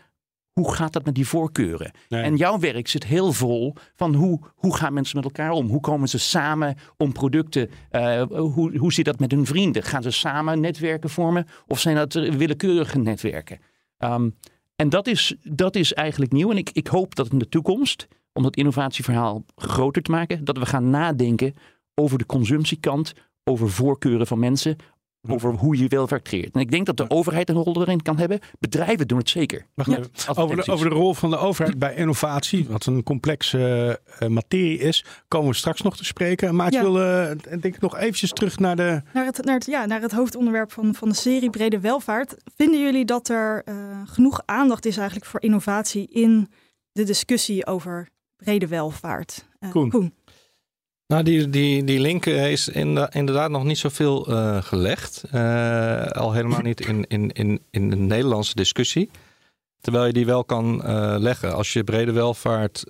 [0.53, 1.91] hoe gaat dat met die voorkeuren?
[2.09, 2.23] Nee.
[2.23, 5.69] En jouw werk zit heel vol van hoe, hoe gaan mensen met elkaar om?
[5.69, 7.71] Hoe komen ze samen om producten?
[7.91, 9.83] eh, hoe, hoe zit dat met hun vrienden?
[9.83, 11.47] Gaan ze samen netwerken vormen?
[11.67, 13.59] Of zijn dat eh, willekeurige netwerken?
[13.97, 14.31] Ehm,
[14.77, 16.51] en dat is, dat is eigenlijk nieuw.
[16.51, 20.59] En ik, ik hoop dat in de toekomst, om dat innovatieverhaal groter te maken, dat
[20.59, 21.55] we gaan nadenken
[21.95, 23.13] over de consumptiekant,
[23.45, 24.77] over voorkeuren van mensen,
[25.29, 26.55] over hoe je welvaart creëert.
[26.55, 28.39] En ik denk dat de overheid een rol erin kan hebben.
[28.59, 29.67] Bedrijven doen het zeker.
[29.75, 29.97] Wacht Ja.
[29.99, 30.11] even.
[30.27, 34.29] Als Over, de, over de rol van de overheid bij innovatie, wat een complexe eh,
[34.29, 36.55] materie is, komen we straks nog te spreken.
[36.55, 36.83] Maar ik Ja.
[36.83, 39.03] wil eh, denk ik nog eventjes terug naar de...
[39.13, 42.37] Naar het, naar het, ja, naar het hoofdonderwerp van, van de serie Brede Welvaart.
[42.57, 46.49] Vinden jullie dat er eh, genoeg aandacht is eigenlijk voor innovatie in
[46.93, 49.49] de discussie over brede welvaart?
[49.59, 50.15] Eh, Koen.
[51.11, 55.23] Nou, die, die, die link eh, is inderdaad nog niet zoveel eh, gelegd.
[55.31, 59.11] Eh, al helemaal niet in, in, in, in de Nederlandse discussie.
[59.81, 60.83] Terwijl je die wel kan
[61.21, 61.55] leggen.
[61.55, 62.85] Als je brede welvaart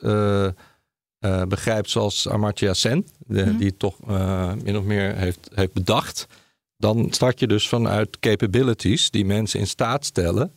[1.49, 3.57] begrijpt zoals Amartya Sen, de, Mhm.
[3.57, 3.97] die het toch
[4.63, 6.27] min of meer heeft, heeft bedacht.
[6.77, 10.53] Dan start je dus vanuit capabilities die mensen in staat stellen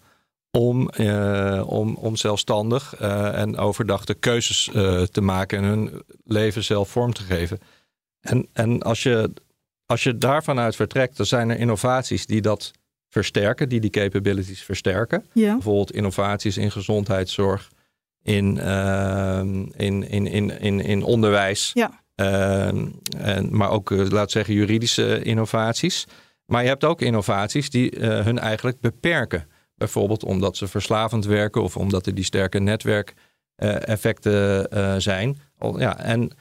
[0.58, 6.64] om, eh, om, om zelfstandig eh, en overdachte keuzes eh, te maken en hun leven
[6.64, 7.60] zelf vorm te geven.
[8.22, 9.34] En, en als, je,
[9.86, 12.72] als je daarvan uit vertrekt, dan zijn er innovaties die dat
[13.10, 15.26] versterken, die die capabilities versterken.
[15.32, 15.54] Ja.
[15.54, 17.70] Bijvoorbeeld innovaties in gezondheidszorg,
[18.22, 21.72] in, ehm, in, in, in, in, in onderwijs.
[21.74, 22.02] Ja.
[22.16, 22.88] Ehm,
[23.18, 26.06] en, maar ook, laat zeggen, juridische innovaties.
[26.46, 29.48] Maar je hebt ook innovaties die hun eigenlijk beperken.
[29.76, 35.40] Bijvoorbeeld omdat ze verslavend werken of omdat er die sterke netwerkeffecten eh, zijn.
[35.58, 36.32] Al- Ja, en,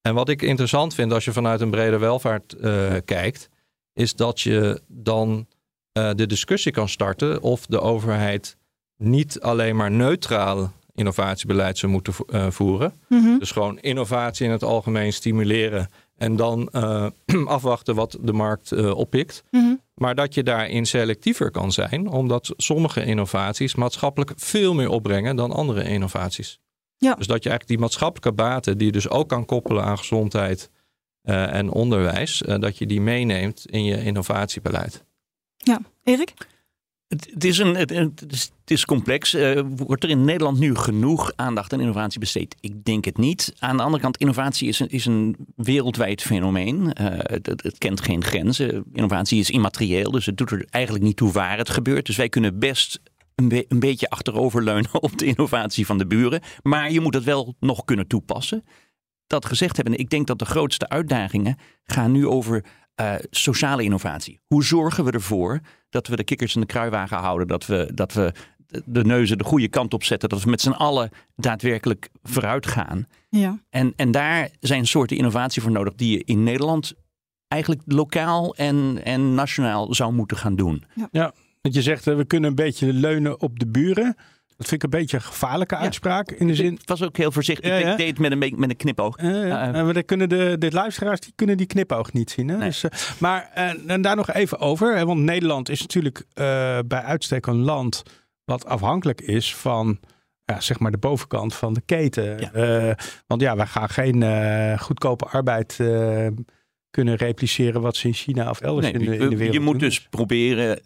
[0.00, 3.48] en wat ik interessant vind als je vanuit een brede welvaart eh, kijkt,
[3.92, 5.46] is dat je dan
[5.92, 8.56] eh, de discussie kan starten of de overheid
[8.96, 12.92] niet alleen maar neutraal innovatiebeleid zou moeten vo- eh, voeren.
[13.08, 13.38] Mhm.
[13.38, 17.06] Dus gewoon innovatie in het algemeen stimuleren en dan eh,
[17.46, 19.44] afwachten wat de markt eh, oppikt.
[19.50, 19.74] Mhm.
[19.94, 25.52] Maar dat je daarin selectiever kan zijn, omdat sommige innovaties maatschappelijk veel meer opbrengen dan
[25.52, 26.58] andere innovaties.
[26.96, 27.14] Ja.
[27.14, 30.70] Dus dat je eigenlijk die maatschappelijke baten, die je dus ook kan koppelen aan gezondheid
[31.22, 35.04] eh, en onderwijs, dat je die meeneemt in je innovatiebeleid.
[36.04, 36.34] Erik?
[37.20, 39.34] Het, is een, het, is, complex.
[39.34, 42.56] Eh, wordt er in Nederland nu genoeg aandacht aan innovatie besteed?
[42.60, 43.54] Ik denk het niet.
[43.58, 46.92] Aan de andere kant, innovatie is een, is een wereldwijd fenomeen.
[46.92, 47.06] Eh,
[47.42, 48.84] het, kent geen grenzen.
[48.92, 52.06] Innovatie is immaterieel, dus het doet er eigenlijk niet toe waar het gebeurt.
[52.06, 53.00] Dus wij kunnen best
[53.34, 56.40] een, een beetje achteroverleunen op de innovatie van de buren.
[56.62, 58.64] Maar je moet het wel nog kunnen toepassen.
[59.26, 64.40] Dat gezegd hebben, ik denk dat de grootste uitdagingen gaan nu over eh, sociale innovatie.
[64.46, 68.12] Hoe zorgen we ervoor dat we de kikkers in de kruiwagen houden, dat we, dat
[68.12, 68.32] we
[68.84, 73.06] de- neuzen de goede kant op zetten, dat we met z'n allen daadwerkelijk vooruit gaan.
[73.28, 73.58] Ja.
[73.70, 76.92] En, en daar zijn soorten innovatie voor nodig die je in Nederland
[77.48, 80.84] eigenlijk lokaal en, en nationaal zou moeten gaan doen.
[81.60, 84.16] Want je zegt, we kunnen een beetje leunen op de buren.
[84.56, 86.30] Dat vind ik een beetje een gevaarlijke uitspraak.
[86.30, 87.70] In de zin, Ik was ook heel voorzichtig.
[87.70, 87.96] Ja, Ik ja.
[87.96, 89.16] deed het met een, met een knipoog.
[89.22, 92.48] Maar dan kunnen de, de luisteraars die kunnen die knipoog niet zien.
[92.48, 92.56] Hè?
[92.56, 92.68] Nee.
[92.68, 94.96] Dus, eh, maar eh, en daar nog even over.
[94.96, 95.06] Hè?
[95.06, 98.02] Want Nederland is natuurlijk eh, bij uitstek een land
[98.44, 99.98] wat afhankelijk is van
[100.44, 102.50] ja, zeg maar de bovenkant van de keten.
[102.52, 102.96] Ja.
[103.26, 105.76] Want ja, wij gaan geen goedkope arbeid
[106.90, 109.60] kunnen repliceren wat ze in China of elders Nee, in, de, in de wereld je
[109.60, 109.88] moet doen.
[109.88, 110.80] dus proberen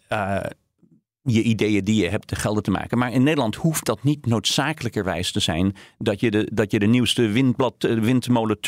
[1.23, 2.97] je ideeën die je hebt te gelden te maken.
[2.97, 6.85] Maar in Nederland hoeft dat niet noodzakelijkerwijs te zijn dat je de, dat je de
[6.85, 8.59] nieuwste windblad, eh, windmolen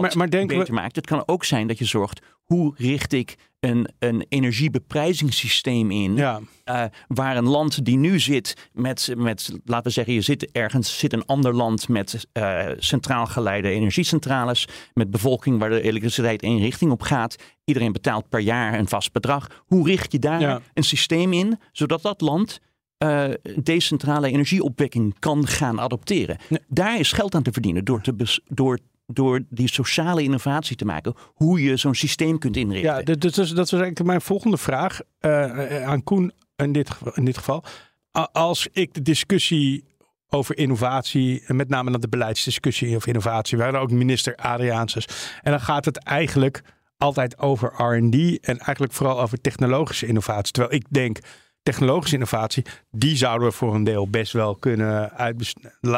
[0.00, 0.96] maar- maar denken we- beter maakt.
[0.96, 6.40] Het kan ook zijn dat je zorgt, hoe richt ik een, een energiebeprijzingssysteem in Ja,
[6.64, 10.98] eh, waar een land die nu zit met, met laten we zeggen, je zit ergens,
[10.98, 16.58] zit een ander land met eh, centraal geleide energiecentrales, met bevolking waar de elektriciteit één
[16.58, 17.36] richting op gaat.
[17.64, 19.62] Iedereen betaalt per jaar een vast bedrag.
[19.66, 20.60] Hoe richt je daar Ja.
[20.74, 22.60] een systeem in, zodat dat land
[22.98, 23.24] eh,
[23.62, 26.36] decentrale energieopwekking kan gaan adopteren?
[26.48, 26.60] Nee.
[26.68, 31.14] Daar is geld aan te verdienen door, te door, door die sociale innovatie te maken,
[31.34, 32.96] hoe je zo'n systeem kunt inrichten.
[32.96, 36.90] ja dat, is, dat was eigenlijk mijn volgende vraag eh, eh, aan Koen in dit,
[36.90, 37.64] geval- in dit geval.
[38.32, 39.84] Als ik de discussie
[40.28, 45.06] over innovatie, met name naar de beleidsdiscussie over innovatie, we ook minister Adriaansens.
[45.42, 46.62] En dan gaat het eigenlijk
[46.96, 50.52] altijd over RD en eigenlijk vooral over technologische innovatie.
[50.52, 51.18] Terwijl ik denk,
[51.64, 55.12] technologische innovatie, die zouden we voor een deel best wel kunnen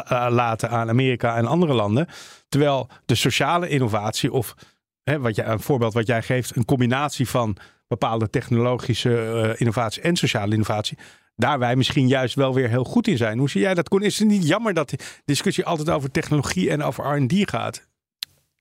[0.05, 2.07] uitlaten aan Amerika en andere landen.
[2.49, 4.55] Terwijl de sociale innovatie, of
[5.03, 10.01] hè, wat jij, een voorbeeld wat jij geeft, een combinatie van bepaalde technologische uh, innovatie
[10.01, 10.97] en sociale innovatie,
[11.35, 13.37] daar wij misschien juist wel weer heel goed in zijn.
[13.37, 14.01] Hoe zie jij dat, Koen?
[14.01, 17.87] Is het niet jammer dat de discussie altijd over technologie en over R&D gaat?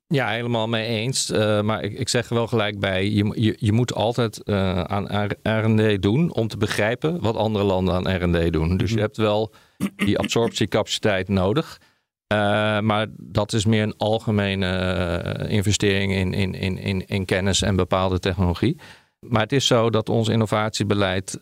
[0.09, 1.31] Ja, helemaal mee eens.
[1.31, 4.81] Uh, maar ik, ik, zeg er wel gelijk bij, je, je, je moet altijd uh,
[4.81, 8.77] aan R&D doen om te begrijpen wat andere landen aan R&D doen.
[8.77, 9.05] Dus je mhm.
[9.05, 9.55] hebt wel
[9.97, 11.81] die absorptiecapaciteit nodig.
[12.33, 12.39] Uh,
[12.81, 18.19] maar dat is meer een algemene investering in, in, in, in, in kennis en bepaalde
[18.19, 18.81] technologie.
[19.21, 21.39] Maar het is zo dat ons innovatiebeleid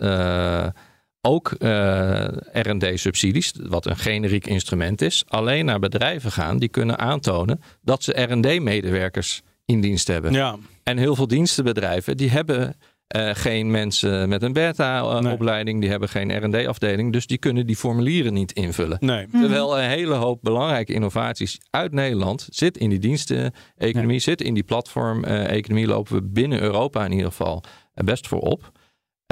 [1.24, 7.60] ook uh, RD-subsidies, wat een generiek instrument is, alleen naar bedrijven gaan die kunnen aantonen
[7.82, 10.32] dat ze RD-medewerkers in dienst hebben.
[10.32, 10.56] Ja.
[10.82, 12.76] En heel veel dienstenbedrijven die hebben
[13.16, 18.32] uh, geen mensen met een beta-opleiding, die hebben geen RD-afdeling, dus die kunnen die formulieren
[18.32, 18.98] niet invullen.
[19.00, 19.26] Nee.
[19.30, 24.62] Terwijl een hele hoop belangrijke innovaties uit Nederland zit in die diensteneconomie, zit in die
[24.62, 27.62] platform-economie, lopen we binnen Europa in ieder geval
[27.94, 28.72] best voor op.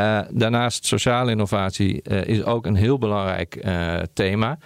[0.01, 4.59] Uh, daarnaast sociale innovatie uh, is ook een heel belangrijk uh, thema.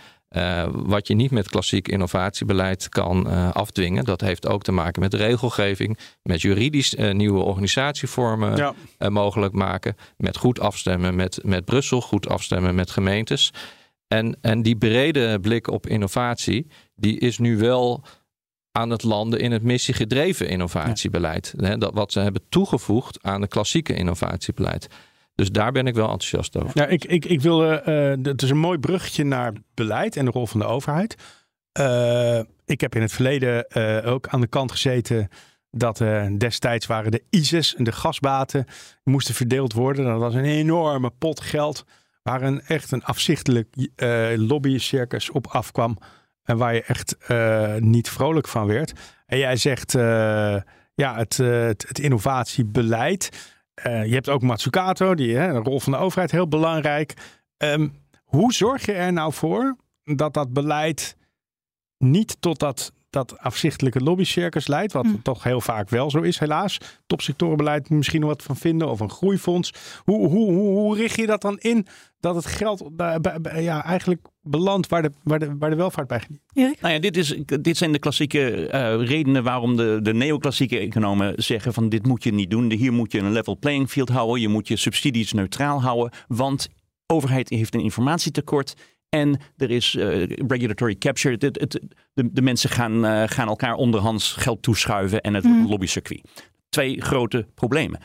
[0.73, 4.05] wat je niet met klassiek innovatiebeleid kan afdwingen.
[4.05, 8.75] Dat heeft ook te maken met regelgeving, met juridisch nieuwe organisatievormen ja.
[9.09, 13.53] mogelijk maken, met goed afstemmen met, met Brussel, goed afstemmen met gemeentes.
[14.09, 18.05] En, en die brede blik op innovatie, die is nu wel
[18.73, 21.55] aan het landen in het missiegedreven innovatiebeleid.
[21.59, 21.77] Ja.
[21.77, 24.89] Dat wat ze hebben toegevoegd aan het klassieke innovatiebeleid.
[25.37, 26.91] Dus daar ben ik wel enthousiast over.
[26.91, 27.81] Ik, ik, ik wil, uh,
[28.23, 31.17] het is een mooi bruggetje naar beleid en de rol van de overheid.
[31.81, 35.29] Uh, ik heb in het verleden uh, ook aan de kant gezeten
[35.71, 36.03] dat
[36.39, 38.67] destijds waren de ISIS en de gasbaten
[39.05, 40.05] moesten verdeeld worden.
[40.05, 41.85] Dat was een enorme pot geld
[42.23, 43.69] waar een echt een afzichtelijk
[44.37, 45.99] lobbycircus op afkwam.
[46.43, 47.17] En waar je echt
[47.79, 48.93] niet vrolijk van werd.
[49.27, 49.93] En jij zegt,
[50.95, 53.31] ja, het, het, innovatiebeleid
[53.83, 57.15] je hebt ook Matsukato, die hè, de rol van de overheid heel belangrijk.
[57.57, 61.17] Um, hoe zorg je er nou voor dat dat beleid
[61.99, 65.23] niet tot dat, dat afzichtelijke lobbycircus leidt, wat hm.
[65.23, 66.79] toch heel vaak wel zo is, helaas.
[67.07, 69.73] Topsectorenbeleid misschien nog wat van vinden, of een groeifonds.
[70.05, 71.87] Hoe, hoe, hoe, hoe richt je dat dan in
[72.21, 72.91] dat het geld
[73.55, 76.41] ja, eigenlijk belandt waar de, waar, de, waar de welvaart bij geniet?
[76.53, 76.81] Erik?
[76.81, 81.33] Nou ja, dit, is, dit zijn de klassieke uh, redenen waarom de, de neoclassieke economen
[81.37, 82.73] zeggen van dit moet je niet doen.
[82.73, 84.41] Hier moet je een level playing field houden.
[84.41, 86.69] Je moet je subsidies neutraal houden, want
[87.07, 88.75] overheid heeft een informatietekort.
[89.09, 91.37] En er is uh, regulatory capture.
[91.39, 91.81] Het, het,
[92.15, 95.67] de, de, mensen gaan, uh, gaan elkaar onderhands geld toeschuiven en het mm.
[95.69, 96.53] lobbycircuit.
[96.69, 98.01] Twee grote problemen.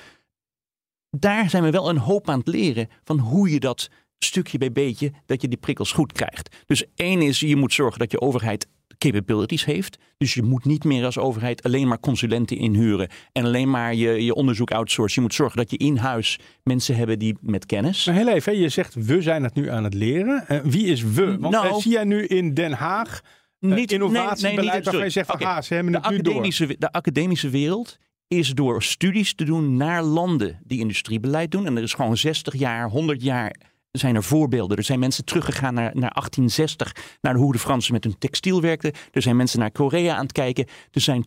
[1.17, 4.71] Daar zijn we wel een hoop aan het leren van hoe je dat stukje bij
[4.71, 6.55] beetje, dat je die prikkels goed krijgt.
[6.65, 8.67] Dus één is, je moet zorgen dat je overheid
[9.09, 9.97] capabilities heeft.
[10.17, 14.23] Dus je moet niet meer als overheid alleen maar consulenten inhuren en alleen maar je,
[14.25, 15.21] je onderzoek outsourcen.
[15.21, 18.05] Je moet zorgen dat je in huis mensen hebben die met kennis.
[18.05, 20.45] Maar heel even, je zegt we zijn het nu aan het leren.
[20.49, 21.37] Uh, wie is we?
[21.39, 23.21] Want nou, uh, zie jij nu in Den Haag
[23.59, 25.55] uh, niet, innovatiebeleid nee, nee, niet, waarvan je zegt van okay.
[25.55, 26.75] ah, ze hebben het de nu door.
[26.77, 31.65] De academische wereld is door studies te doen naar landen die industriebeleid doen.
[31.65, 33.55] En er is gewoon 60 jaar, 100 jaar
[33.91, 34.77] zijn er voorbeelden.
[34.77, 38.91] Er zijn mensen teruggegaan naar, naar 1860, naar hoe de Fransen met hun textiel werkten.
[39.11, 40.67] Er zijn mensen naar Korea aan het kijken.
[40.91, 41.25] Er zijn,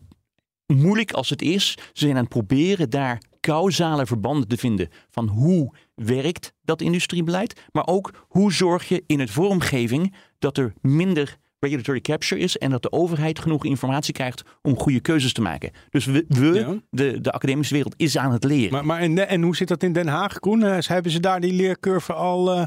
[0.67, 5.27] moeilijk als het is, ze zijn aan het proberen daar causale verbanden te vinden van
[5.27, 11.37] hoe werkt dat industriebeleid, maar ook hoe zorg je in het vormgeving dat er minder
[11.65, 15.71] regulatory capture is en dat de overheid genoeg informatie krijgt om goede keuzes te maken.
[15.89, 18.71] Dus we, we de, de academische wereld, is aan het leren.
[18.71, 20.61] Maar, maar en, en hoe zit dat in Den Haag, Koen?
[20.61, 22.65] Uh, hebben ze daar die leercurve al, uh,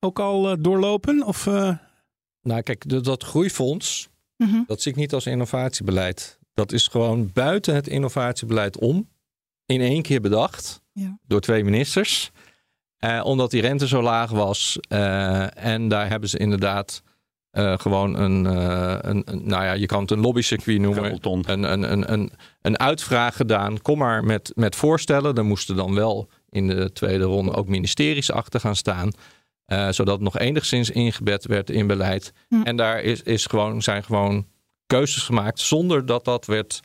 [0.00, 1.26] ook al uh, doorlopen?
[1.26, 1.46] Of,
[2.42, 4.64] Nou, kijk, dat groeifonds, mm -hmm.
[4.66, 6.38] dat zie ik niet als innovatiebeleid.
[6.54, 9.08] Dat is gewoon buiten het innovatiebeleid om.
[9.66, 11.18] In één keer bedacht ja.
[11.26, 12.30] door twee ministers.
[13.22, 14.78] omdat die rente zo laag was.
[15.54, 17.02] en daar hebben ze inderdaad
[17.52, 21.18] uh, gewoon een, uh, een, een, nou ja, je kan het een lobbycircuit noemen.
[21.22, 22.32] Een, een, een, een,
[22.62, 23.82] een uitvraag gedaan.
[23.82, 25.36] Kom maar met, met voorstellen.
[25.36, 29.10] Er moesten dan wel in de tweede ronde ook ministeries achter gaan staan.
[29.66, 32.32] Uh, zodat het nog enigszins ingebed werd in beleid.
[32.48, 32.62] Hm.
[32.62, 34.46] En daar is, is gewoon, zijn gewoon
[34.86, 36.80] keuzes gemaakt zonder dat dat werd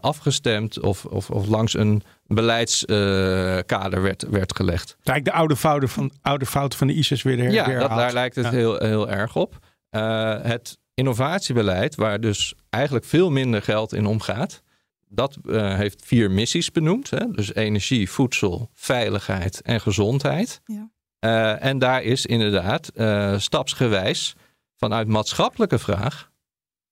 [0.00, 4.96] afgestemd of, of, of langs een beleidskader werd, werd gelegd.
[5.02, 8.12] Kijk, de oude fouten van, oude fouten van de ISIS weer her, Ja, dat, daar
[8.12, 9.58] lijkt het heel, heel erg op.
[9.96, 14.62] Uh, het innovatiebeleid, waar dus eigenlijk veel minder geld in omgaat,
[15.08, 17.10] dat uh, heeft vier missies benoemd.
[17.10, 17.30] Hè?
[17.30, 20.60] Dus energie, voedsel, veiligheid en gezondheid.
[20.64, 20.90] Ja.
[21.20, 24.34] Uh, en daar is inderdaad uh, stapsgewijs
[24.76, 26.30] vanuit maatschappelijke vraag,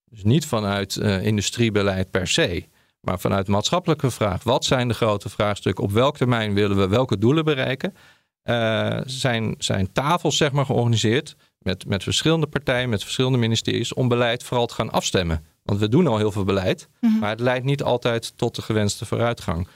[0.05, 2.65] dus niet vanuit industriebeleid per se,
[3.01, 4.43] maar vanuit maatschappelijke vraag.
[4.43, 5.85] Wat zijn de grote vraagstukken?
[5.85, 7.95] Op welk termijn willen we welke doelen bereiken?
[9.05, 14.43] zijn, zijn tafels zeg maar, georganiseerd met, met verschillende partijen, met verschillende ministeries, om beleid
[14.43, 15.45] vooral te gaan afstemmen.
[15.63, 17.19] Want we doen al heel veel beleid, mhm.
[17.19, 19.69] maar het leidt niet altijd tot de gewenste vooruitgang.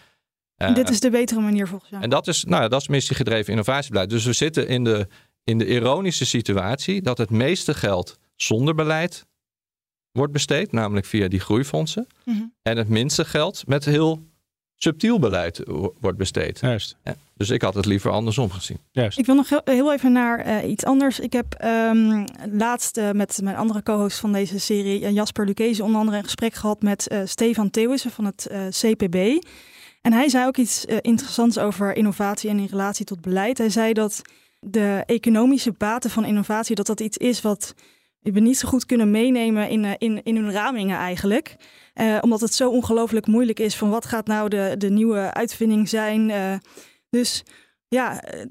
[0.59, 2.03] Uh, Dit is de betere manier volgens jou.
[2.03, 4.11] En dat is, nou, dat is missiegedreven innovatiebeleid.
[4.11, 5.09] Dus we zitten in de,
[5.45, 9.27] in de ironische situatie dat het meeste geld zonder beleid
[10.13, 12.07] wordt besteed, namelijk via die groeifondsen.
[12.25, 12.43] Mhm.
[12.63, 14.27] En het minste geld met heel
[14.77, 15.63] subtiel beleid
[16.01, 16.61] wordt besteed.
[16.61, 16.97] Juist.
[17.37, 18.79] dus ik had het liever andersom gezien.
[18.91, 19.19] Juist.
[19.19, 21.21] Ik wil nog heel even naar eh, iets anders.
[21.21, 25.85] Ik heb um, laatst uh, met mijn andere co-host van deze serie, uh, Jasper Lucchese,
[25.85, 29.45] onder andere een gesprek gehad met Stefan Thewissen van het CPB.
[30.01, 33.59] En hij zei ook iets interessants over innovatie en in relatie tot beleid.
[33.59, 34.23] Hij zei dat
[34.61, 37.75] de economische baten van innovatie, dat dat iets is wat
[38.33, 41.57] we niet zo goed kunnen meenemen in, in, in hun ramingen eigenlijk.
[42.01, 45.89] Uh, omdat het zo ongelooflijk moeilijk is van wat gaat nou de, de nieuwe uitvinding
[45.89, 46.29] zijn.
[46.29, 46.55] Uh,
[47.11, 47.43] dus
[47.89, 48.47] ja, eh,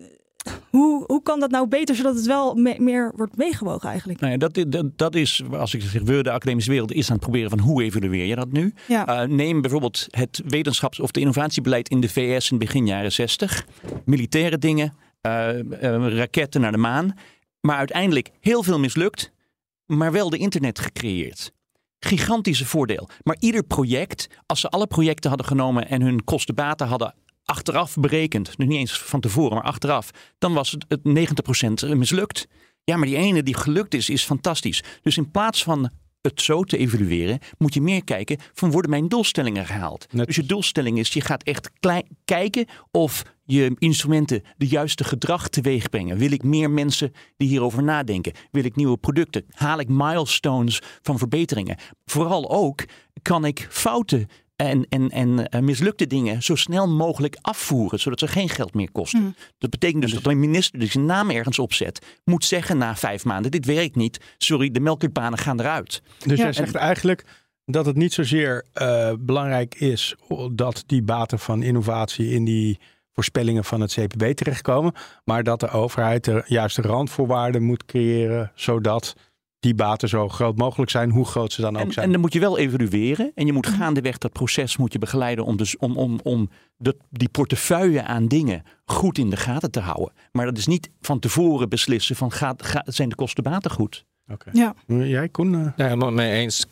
[0.70, 4.20] hoe, hoe kan dat nou beter zodat het wel me meer wordt meegewogen eigenlijk?
[4.20, 7.16] Nou ja, dat, dat, dat, is, als ik zeg we, de academische wereld is aan
[7.16, 8.74] het proberen van hoe evalueer je dat nu?
[8.88, 9.26] Ja.
[9.26, 13.66] neem bijvoorbeeld het wetenschaps- of de innovatiebeleid in de VS in begin jaren 60.
[14.06, 17.14] Militaire dingen, raketten naar de maan.
[17.62, 19.32] Maar uiteindelijk heel veel mislukt,
[19.86, 21.52] maar wel de internet gecreëerd
[22.06, 23.10] gigantische voordeel.
[23.24, 28.46] Maar ieder project, als ze alle projecten hadden genomen en hun kostenbaten hadden achteraf berekend,
[28.46, 31.00] dus niet eens van tevoren, maar achteraf, dan was het
[31.88, 32.48] 90% mislukt.
[32.84, 34.84] Ja, maar die ene die gelukt is, is fantastisch.
[35.02, 35.90] Dus in plaats van
[36.24, 40.06] het zo te evalueren, moet je meer kijken van worden mijn doelstellingen gehaald.
[40.12, 41.70] Dus je doelstelling is, je gaat echt
[42.26, 46.18] kijken of je instrumenten de juiste gedrag teweeg brengen.
[46.18, 48.34] Wil ik meer mensen die hierover nadenken?
[48.52, 49.46] Wil ik nieuwe producten?
[49.50, 51.78] Haal ik milestones van verbeteringen?
[52.06, 52.84] Vooral ook
[53.22, 58.28] kan ik fouten en, en, en uh, mislukte dingen zo snel mogelijk afvoeren, zodat ze
[58.28, 59.22] geen geld meer kosten.
[59.22, 59.36] Mm.
[59.58, 63.26] Dat betekent dus, dat een minister die zijn naam ergens opzet, moet zeggen na vijf
[63.26, 66.02] maanden: dit werkt niet, sorry, de melkbanen gaan eruit.
[66.26, 67.26] Dus jij zegt eigenlijk
[67.66, 70.16] dat het niet zozeer uh, belangrijk is
[70.52, 72.80] dat die baten van innovatie in die
[73.12, 79.16] voorspellingen van het CPB terechtkomen, maar dat de overheid de juiste randvoorwaarden moet creëren, zodat
[79.64, 82.06] die baten zo groot mogelijk zijn, hoe groot ze dan ook zijn.
[82.06, 85.46] En dan moet je wel evalueren en je moet gaandeweg dat proces moet je begeleiden
[85.46, 89.80] om, dus, om, om, om de, die portefeuille aan dingen goed in de gaten te
[89.80, 90.14] houden.
[90.32, 94.06] Maar dat is niet van tevoren beslissen van gaat, gaat, zijn de kostenbaten goed.
[94.32, 94.50] Oké.
[94.54, 94.76] Ja.
[94.88, 95.54] Jij, Koen?
[95.54, 95.68] Uh...
[95.76, 96.66] Ja, helemaal mee eens.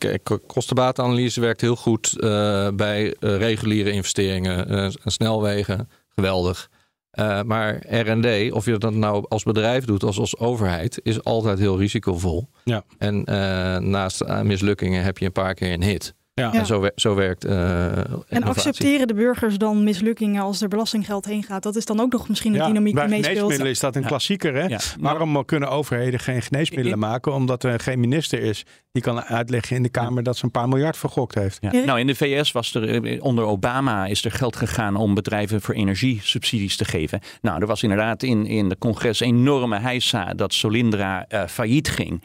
[0.46, 6.70] Kostenbatenanalyse werkt heel goed uh, bij uh, reguliere investeringen, snelwegen, geweldig.
[7.18, 11.58] Uh, maar R&D, of je dat nou als bedrijf doet als als overheid, is altijd
[11.58, 12.48] heel risicovol.
[12.64, 12.84] Ja.
[12.98, 16.14] En uh, naast mislukkingen heb je een paar keer een hit.
[16.34, 16.52] Ja.
[16.52, 17.44] En zo, zo werkt.
[17.44, 21.62] Uh, en accepteren de burgers dan mislukkingen als er belastinggeld heen gaat?
[21.62, 23.26] Dat is dan ook nog misschien een dynamiek die meespeelt.
[23.26, 24.54] geneesmiddelen is dat een klassieker.
[24.54, 24.76] Hè?
[25.00, 27.32] Waarom kunnen overheden geen geneesmiddelen maken?
[27.32, 30.68] Omdat er geen minister is die kan uitleggen in de Kamer dat ze een paar
[30.68, 31.60] miljard vergokt heeft.
[31.60, 35.60] Nou, in de VS was er eh, onder Obama is er geld gegaan om bedrijven
[35.60, 37.20] voor energiesubsidies te geven.
[37.40, 42.22] Nou, er was inderdaad in, in de congres enorme heisa dat Solindra uh, failliet ging.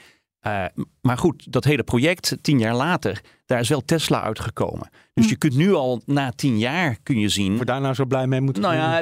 [0.47, 0.65] Uh,
[1.01, 4.89] maar goed, dat hele project, tien jaar later, daar is wel Tesla uitgekomen.
[5.13, 5.29] Dus hm.
[5.29, 7.55] je kunt nu al na tien jaar kun je zien.
[7.55, 9.01] Voor daar nou zo blij mee moeten Nou ja,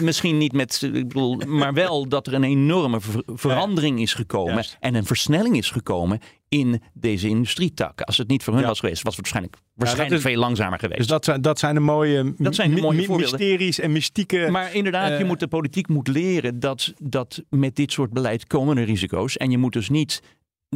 [0.00, 0.82] misschien niet met.
[0.82, 4.64] Ik bedoel, maar wel dat er een enorme verandering is gekomen.
[4.80, 8.00] En een versnelling is gekomen in deze industrietak.
[8.00, 10.98] Als het niet voor hun was geweest, was het waarschijnlijk, waarschijnlijk veel langzamer geweest.
[10.98, 14.48] Dus dat zijn, dat zijn de mooie, dat zijn de mooie mysteries en mystieke.
[14.50, 18.46] Maar inderdaad, je eh, moet de politiek moet leren dat, dat met dit soort beleid
[18.46, 19.36] komen er risico's.
[19.36, 20.22] En je moet dus niet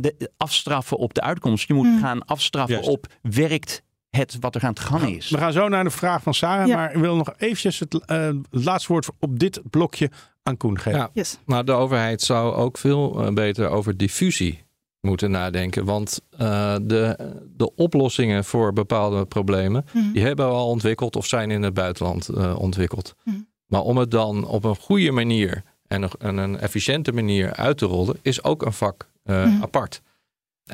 [0.01, 1.69] de, afstraffen op de uitkomst.
[1.69, 2.01] Je moet hmm.
[2.01, 5.31] gaan afstraffen op werkt het wat er aan het gaan is.
[5.31, 8.29] We gaan zo naar de vraag van Sarah, maar ik wil nog eventjes het, uh,
[8.51, 10.11] laatste woord op dit blokje
[10.43, 10.99] aan Koen geven.
[10.99, 11.39] Ja, yes.
[11.45, 14.67] Maar de overheid zou ook veel uh, beter over diffusie
[15.01, 15.85] moeten nadenken.
[15.85, 20.13] Want uh, de, de oplossingen voor bepaalde problemen, hmm.
[20.13, 23.15] die hebben we al ontwikkeld of zijn in het buitenland ontwikkeld.
[23.23, 23.49] Hmm.
[23.67, 27.87] Maar om het dan op een goede manier en een, een efficiënte manier uit te
[27.87, 29.63] rollen, is ook een vak eh, mhm.
[29.63, 30.03] apart.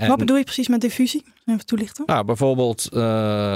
[0.08, 1.24] Wat bedoel je precies met diffusie?
[1.44, 2.04] Even toelichten.
[2.06, 3.00] Nou, bijvoorbeeld uh,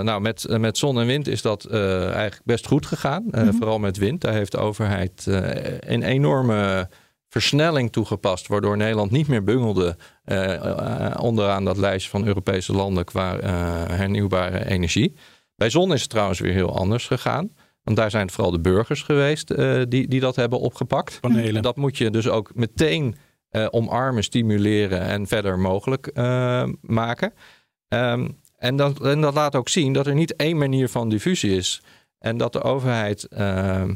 [0.00, 3.24] nou, met, eh, met zon en wind is dat eigenlijk best goed gegaan.
[3.30, 3.52] Mhm.
[3.52, 4.20] Vooral met wind.
[4.20, 5.26] Daar heeft de overheid
[5.80, 6.88] een enorme
[7.28, 8.46] versnelling toegepast.
[8.46, 9.96] Waardoor Nederland niet meer bungelde
[11.20, 13.36] onderaan dat lijstje van Europese landen qua
[13.90, 15.14] hernieuwbare energie.
[15.56, 17.50] Bij zon is het trouwens weer heel anders gegaan.
[17.88, 21.20] Want daar zijn het vooral de burgers geweest uh, die, die dat hebben opgepakt.
[21.20, 21.56] Panelen.
[21.56, 23.16] En dat moet je dus ook meteen
[23.50, 27.32] uh, omarmen, stimuleren en verder mogelijk uh, maken.
[27.88, 31.56] Um, en, dat, en dat laat ook zien dat er niet één manier van diffusie
[31.56, 31.82] is.
[32.18, 33.94] En dat de overheid ehm,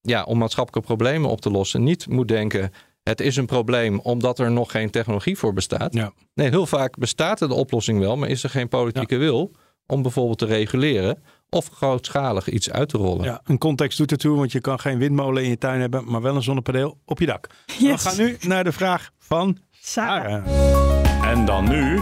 [0.00, 2.72] ja, om maatschappelijke problemen op te lossen niet moet denken
[3.08, 5.94] het is een probleem omdat er nog geen technologie voor bestaat.
[5.94, 6.12] Ja.
[6.34, 9.20] Nee, heel vaak bestaat de oplossing wel, maar is er geen politieke ja.
[9.20, 9.52] wil
[9.86, 13.24] om bijvoorbeeld te reguleren of grootschalig iets uit te rollen.
[13.24, 16.22] Ja, een context doet ertoe, want je kan geen windmolen in je tuin hebben, maar
[16.22, 17.46] wel een zonnepaneel op je dak.
[17.78, 18.02] Yes.
[18.02, 20.46] We gaan nu naar de vraag van Sarah.
[20.46, 21.30] Sarah.
[21.32, 21.96] En dan nu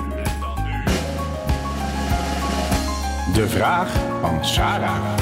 [3.35, 5.19] de vraag van Sarah.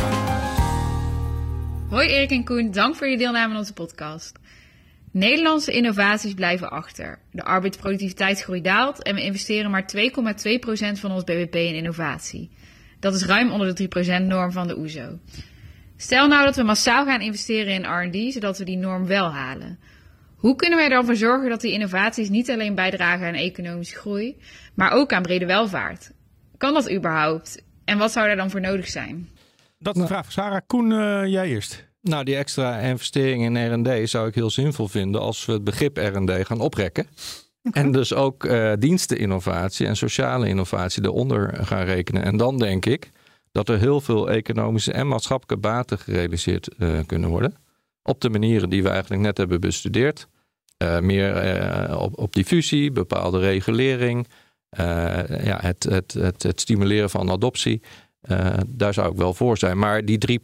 [1.88, 4.38] Hoi Erik en Koen, dank voor je deelname aan onze podcast.
[5.10, 7.18] Nederlandse innovaties blijven achter.
[7.30, 12.50] De arbeidsproductiviteitsgroei daalt en we investeren maar 2,2% van ons bbp in innovatie.
[13.04, 15.00] Dat is ruim onder de 3%-norm van de OESO.
[15.00, 15.38] E
[15.96, 19.78] Stel nou dat we massaal gaan investeren in R&D, zodat we die norm wel halen.
[20.36, 24.36] Hoe kunnen wij dan voor zorgen dat die innovaties niet alleen bijdragen aan economische groei,
[24.74, 26.10] maar ook aan brede welvaart?
[26.56, 27.62] Kan dat überhaupt?
[27.84, 29.28] En wat zou daar dan voor nodig zijn?
[29.78, 30.60] Dat is de vraag van Sarah.
[30.66, 31.84] Koen, uh, jij eerst.
[32.00, 35.96] Nou, die extra investering in R&D zou ik heel zinvol vinden als we het begrip
[35.96, 37.06] R&D gaan oprekken.
[37.72, 42.22] En dus ook uh, diensteninnovatie en sociale innovatie eronder gaan rekenen.
[42.22, 43.10] En dan denk ik
[43.52, 47.56] dat er heel veel economische en maatschappelijke baten gerealiseerd uh, kunnen worden.
[48.02, 50.28] Op de manieren die we eigenlijk net hebben bestudeerd.
[50.82, 54.26] Uh, meer op, op diffusie, bepaalde regulering,
[54.76, 57.82] ja, het, het, het, het, stimuleren van adoptie.
[58.66, 59.78] daar zou ik wel voor zijn.
[59.78, 60.40] Maar die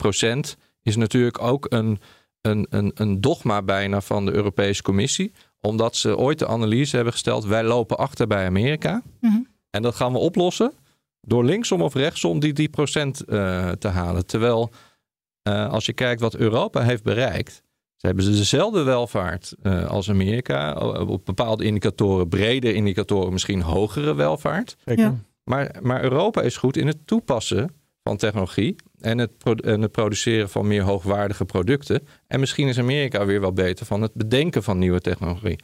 [0.55, 2.01] 3% is natuurlijk ook een,
[2.41, 7.13] een, een, een dogma bijna van de Europese Commissie omdat ze ooit de analyse hebben
[7.13, 9.03] gesteld: wij lopen achter bij Amerika.
[9.21, 9.47] Mm -hmm.
[9.71, 10.73] En dat gaan we oplossen
[11.21, 14.27] door linksom of rechtsom die 3% uh, te halen.
[14.27, 14.71] Terwijl
[15.49, 17.63] uh, als je kijkt wat Europa heeft bereikt,
[17.97, 20.75] ze hebben ze dezelfde welvaart uh, als Amerika.
[21.07, 24.77] Op bepaalde indicatoren, brede indicatoren, misschien hogere welvaart.
[24.85, 25.15] Ja.
[25.45, 29.31] Maar, maar Europa is goed in het toepassen van technologie en het,
[29.65, 32.07] en het, produceren van meer hoogwaardige producten.
[32.27, 35.59] En misschien is Amerika weer wel beter van het bedenken van nieuwe technologie.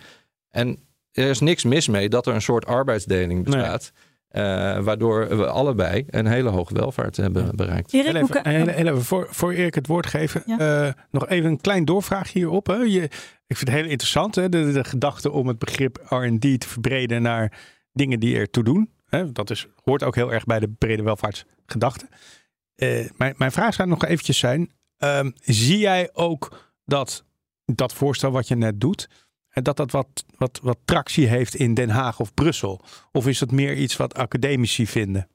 [0.51, 0.79] En
[1.13, 3.93] er is niks mis mee dat er een soort arbeidsdeling bestaat.
[3.95, 4.15] Nee.
[4.45, 7.93] Uh, waardoor we allebei een hele hoge welvaart hebben bereikt.
[7.93, 10.43] Erik, heel even, heel even voor, voor Erik het woord geven.
[10.47, 10.87] Ja.
[10.87, 12.67] Uh, nog even een klein doorvraag hierop.
[12.67, 12.75] Hè.
[12.75, 13.03] Je,
[13.47, 17.23] ik vind het heel interessant, hè, de, de gedachte om het begrip RD te verbreden
[17.23, 17.53] naar
[17.93, 18.91] dingen die ertoe doen.
[19.07, 19.33] Hè.
[19.33, 22.09] Dat is, hoort ook heel erg bij de brede welvaartsgedachte.
[22.77, 24.73] Uh, mijn, mijn vraag zou nog eventjes zijn.
[24.99, 27.25] Um, zie jij ook dat
[27.65, 29.09] dat voorstel wat je net doet,
[29.53, 32.81] dat dat wat, wat, wat tractie heeft in Den Haag of Brussel?
[33.13, 35.29] Of is het meer iets wat academici vinden?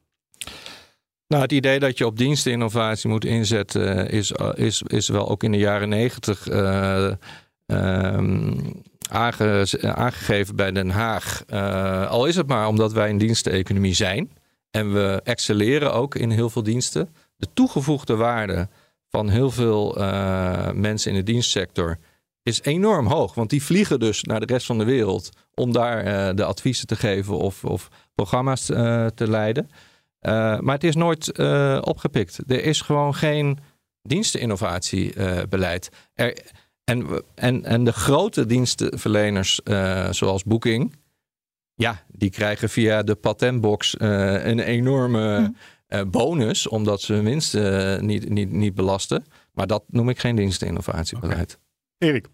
[1.27, 5.51] Nou, het idee dat je op diensteninnovatie moet inzetten is, is, is wel ook in
[5.51, 7.11] de jaren negentig uh,
[7.65, 11.45] um, aange, aangegeven bij Den Haag.
[12.09, 14.31] Al is het maar omdat wij een diensteneconomie zijn.
[14.71, 18.69] En we excelleren ook in heel veel diensten de toegevoegde waarde
[19.09, 21.97] van heel veel uh, mensen in de dienstsector
[22.43, 23.33] is enorm hoog.
[23.33, 26.87] Want die vliegen dus naar de rest van de wereld om daar uh, de adviezen
[26.87, 29.69] te geven of, of programma's uh, te leiden.
[30.59, 31.39] maar het is nooit
[31.81, 32.39] opgepikt.
[32.47, 33.59] Er is gewoon geen
[34.01, 35.89] diensteninnovatiebeleid.
[36.83, 39.59] En, en, en de grote dienstenverleners
[40.09, 40.95] zoals Booking,
[41.73, 45.35] ja, die krijgen via de patentbox een enorme...
[45.35, 45.49] Hm
[46.07, 49.25] bonus, omdat ze hun winst uh, niet, niet, niet belasten.
[49.53, 51.59] Maar dat noem ik geen diensteninnovatiebeleid.
[51.97, 52.09] Okay.
[52.09, 52.27] Erik.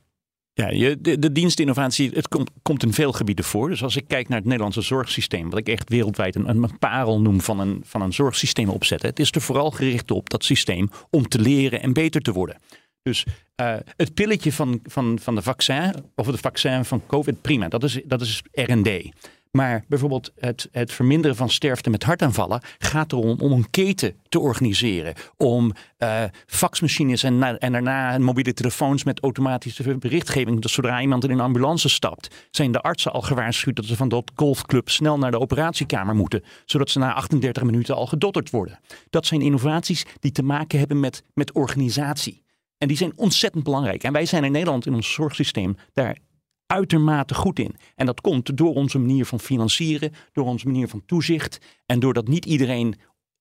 [0.53, 3.69] Ja, je, de, de dienstinnovatie, het komt, komt in veel gebieden voor.
[3.69, 7.21] Dus als ik kijk naar het Nederlandse zorgsysteem, wat ik echt wereldwijd een, een parel
[7.21, 9.09] noem van een, van een zorgsysteem opzetten.
[9.09, 12.57] Het is er vooral gericht op dat systeem om te leren en beter te worden.
[13.01, 13.25] Dus
[13.61, 17.83] uh, het pilletje van, van, van de vaccin, of het vaccin van COVID, prima, dat
[17.83, 19.09] is, dat is R&D.
[19.57, 24.39] Maar bijvoorbeeld het, het verminderen van sterfte met hartaanvallen gaat erom om een keten te
[24.39, 25.13] organiseren.
[25.37, 30.61] Om uh, faxmachines en, en daarna mobiele telefoons met automatische berichtgeving.
[30.61, 34.09] Dus zodra iemand in een ambulance stapt, zijn de artsen al gewaarschuwd dat ze van
[34.09, 36.43] dat golfclub snel naar de operatiekamer moeten.
[36.65, 38.79] Zodat ze na 38 minuten al gedotterd worden.
[39.09, 42.43] Dat zijn innovaties die te maken hebben met, met organisatie.
[42.77, 44.03] En die zijn ontzettend belangrijk.
[44.03, 46.17] En wij zijn in Nederland in ons zorgsysteem daar
[46.68, 47.76] uitermate goed in.
[47.95, 52.28] En dat komt door onze manier van financieren, door onze manier van toezicht en doordat
[52.28, 52.95] niet iedereen.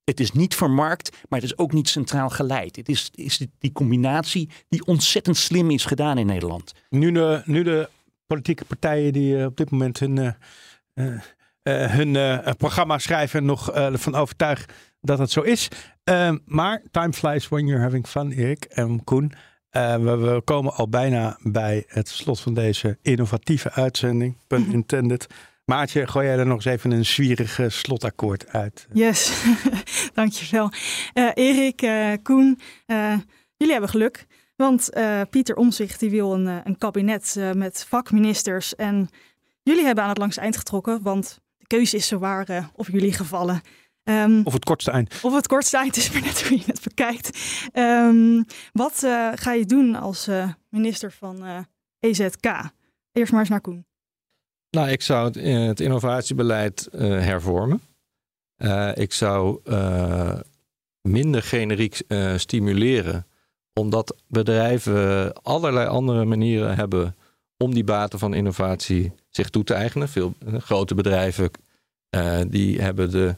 [0.04, 2.76] Het is niet vermarkt, maar het is ook niet centraal geleid.
[2.76, 6.72] Het is, is die combinatie die ontzettend slim is gedaan in Nederland.
[6.88, 7.88] Nu de, nu de
[8.26, 10.16] politieke partijen die op dit moment hun,
[10.94, 11.14] uh,
[11.90, 14.66] hun programma schrijven en nog ervan overtuigen
[15.00, 15.68] dat het zo is.
[16.44, 19.32] Maar time flies when you're having fun, Erik en Koen.
[19.70, 24.36] We, we, komen al bijna bij het slot van deze innovatieve uitzending.
[24.46, 24.72] Pun mhm.
[24.72, 25.26] intended.
[25.64, 28.86] Maatje, gooi jij er nog eens even een zwierige slotakkoord uit?
[28.92, 29.44] Yes,
[30.14, 30.70] dankjewel.
[31.14, 32.58] Uh, Erik, uh, Koen,
[33.56, 34.26] jullie hebben geluk.
[34.56, 34.90] Want
[35.30, 38.74] Pieter Omzicht die wil een, een kabinet met vakministers.
[38.74, 39.08] En
[39.62, 43.12] jullie hebben aan het langste eind getrokken, want de keuze is zo waar op jullie
[43.12, 43.60] gevallen.
[44.08, 45.18] Um, of het kortste eind.
[45.22, 47.38] Of het kortste eind is maar net hoe je het bekijkt.
[47.72, 48.98] Um, wat
[49.34, 50.28] ga je doen als
[50.68, 51.66] minister van
[52.00, 52.46] EZK?
[53.12, 53.86] Eerst maar eens naar Koen.
[54.70, 57.80] Nou, ik zou het, eh, het innovatiebeleid uh, hervormen.
[58.58, 60.38] Uh, ik zou uh,
[61.00, 62.02] minder generiek
[62.36, 63.26] stimuleren,
[63.72, 67.16] omdat bedrijven allerlei andere manieren hebben
[67.56, 70.08] om die baten van innovatie zich toe te eigenen.
[70.08, 71.50] Veel grote bedrijven
[72.48, 73.36] die hebben, de,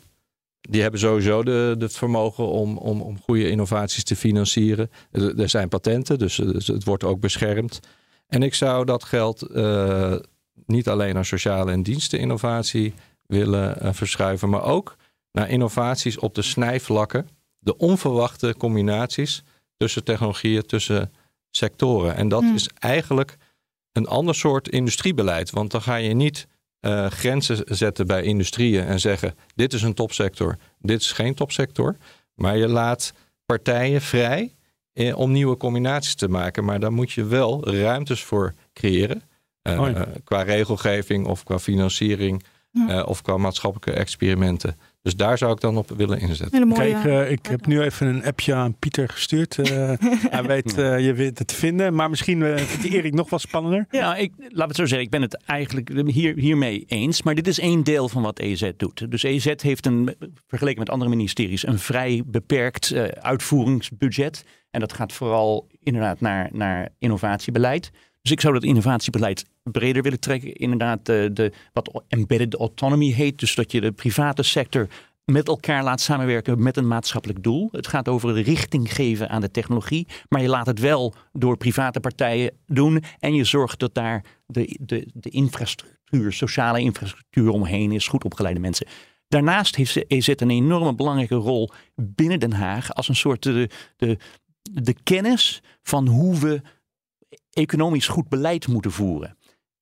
[0.70, 4.90] die hebben sowieso de, het vermogen om, om, om goede innovaties te financieren.
[5.10, 7.80] Er, er zijn patenten, dus, dus, het wordt ook beschermd.
[8.26, 9.46] En ik zou dat geld
[10.66, 12.94] niet alleen naar sociale en diensteninnovatie
[13.26, 14.96] willen uh, verschuiven, maar ook
[15.32, 19.42] naar innovaties op de snijvlakken, de onverwachte combinaties
[19.76, 21.12] tussen technologieën, tussen
[21.50, 22.14] sectoren.
[22.14, 22.54] En dat hmm.
[22.54, 23.36] is eigenlijk
[23.92, 26.46] een ander soort industriebeleid, want dan ga je niet
[26.80, 31.96] uh, grenzen zetten bij industrieën en zeggen: dit is een topsector, dit is geen topsector.
[32.34, 33.12] Maar je laat
[33.46, 34.54] partijen vrij
[34.92, 36.64] eh, om nieuwe combinaties te maken.
[36.64, 39.22] Maar daar moet je wel ruimtes voor creëren.
[39.62, 44.76] Uh, qua regelgeving of qua financiering uh, of qua maatschappelijke experimenten.
[45.02, 46.72] Dus daar zou ik dan op willen inzetten.
[46.72, 49.56] Kijk, uh, ik heb nu even een appje aan Pieter gestuurd.
[50.30, 51.94] hij weet, je weet het te vinden.
[51.94, 53.86] Maar misschien vindt Erik nog wat spannender.
[53.90, 55.04] Ja, nou, ik, laat het zo zeggen.
[55.04, 57.22] Ik ben het eigenlijk hier, hiermee eens.
[57.22, 59.10] Maar dit is één deel van wat EZ doet.
[59.10, 64.44] Dus EZ heeft een, vergeleken met andere ministeries, een vrij beperkt uitvoeringsbudget.
[64.70, 67.90] En dat gaat vooral inderdaad naar, naar innovatiebeleid.
[68.28, 70.52] Dus ik zou dat innovatiebeleid breder willen trekken.
[70.54, 73.38] Inderdaad, de, de, wat embedded autonomy heet.
[73.38, 74.88] Dus dat je de private sector
[75.24, 77.68] met elkaar laat samenwerken met een maatschappelijk doel.
[77.72, 80.06] Het gaat over de richting geven aan de technologie.
[80.28, 83.02] Maar je laat het wel door private partijen doen.
[83.18, 88.08] En je zorgt dat daar de, de, de infrastructuur, sociale infrastructuur omheen is.
[88.08, 88.86] Goed opgeleide mensen.
[89.28, 92.94] Daarnaast heeft EZ een enorme belangrijke rol binnen Den Haag.
[92.94, 94.18] Als een soort de, de,
[94.62, 96.62] de kennis van hoe we
[97.52, 99.36] economisch goed beleid moeten voeren.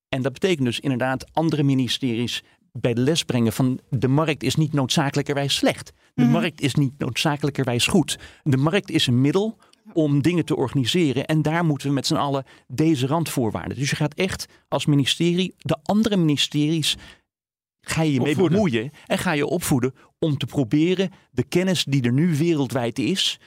[0.09, 4.55] En dat betekent dus inderdaad andere ministeries bij de les brengen van de markt is
[4.55, 5.93] niet noodzakelijkerwijs slecht.
[6.13, 6.31] De mhm.
[6.31, 8.19] markt is niet noodzakelijkerwijs goed.
[8.43, 9.57] De markt is een middel
[9.93, 11.25] om dingen te organiseren.
[11.25, 13.77] En daar moeten we met z'n allen deze randvoorwaarden.
[13.77, 16.97] Dus je gaat echt als ministerie de andere ministeries
[17.81, 22.03] ga je je mee bemoeien en ga je opvoeden om te proberen de kennis die
[22.03, 23.39] er nu wereldwijd is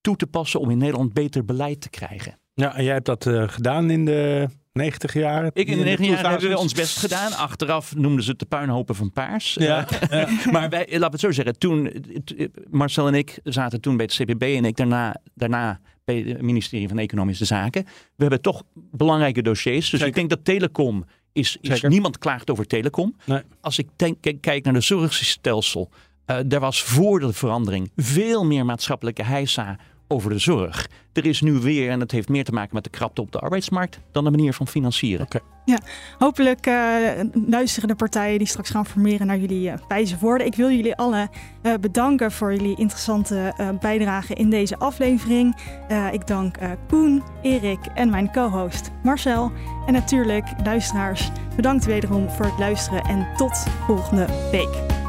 [0.00, 2.38] toe te passen om in Nederland beter beleid te krijgen.
[2.60, 5.50] Ja, en jij hebt dat uh, gedaan in de 90 jaren.
[5.54, 7.32] Ik in de 90 jaar hebben we ons best gedaan.
[7.32, 9.54] Achteraf noemden ze het de puinhopen van Paars.
[9.54, 11.58] Ja, uh, maar wij, laten we het zo zeggen.
[11.58, 11.92] Toen,
[12.70, 16.88] Marcel en ik zaten toen bij het CPB en ik daarna, daarna bij het ministerie
[16.88, 17.84] van Economische Zaken.
[17.84, 19.90] We hebben toch belangrijke dossiers.
[19.90, 23.16] Dus ik denk dat telecom is, is niemand klaagt over telecom.
[23.24, 23.42] Nee.
[23.60, 25.90] Als ik denk, kijk naar de zorgstelsel.
[26.26, 29.78] Uh, er was voor de verandering veel meer maatschappelijke heisa
[30.08, 30.88] over de zorg.
[31.12, 33.38] Er is nu weer, en dat heeft meer te maken met de krapte op de
[33.38, 35.26] arbeidsmarkt, dan de manier van financieren.
[35.26, 35.40] Okay.
[35.64, 35.78] Ja,
[36.18, 36.74] hopelijk uh,
[37.48, 40.46] luisteren de partijen die straks gaan formeren naar jullie uh, wijze woorden.
[40.46, 41.28] Ik wil jullie allen
[41.62, 45.56] uh, bedanken voor jullie interessante bijdrage in deze aflevering.
[46.12, 49.52] ik dank Koen, Erik en mijn co-host Marcel.
[49.86, 55.05] En natuurlijk, luisteraars, bedankt wederom voor het luisteren en tot volgende week.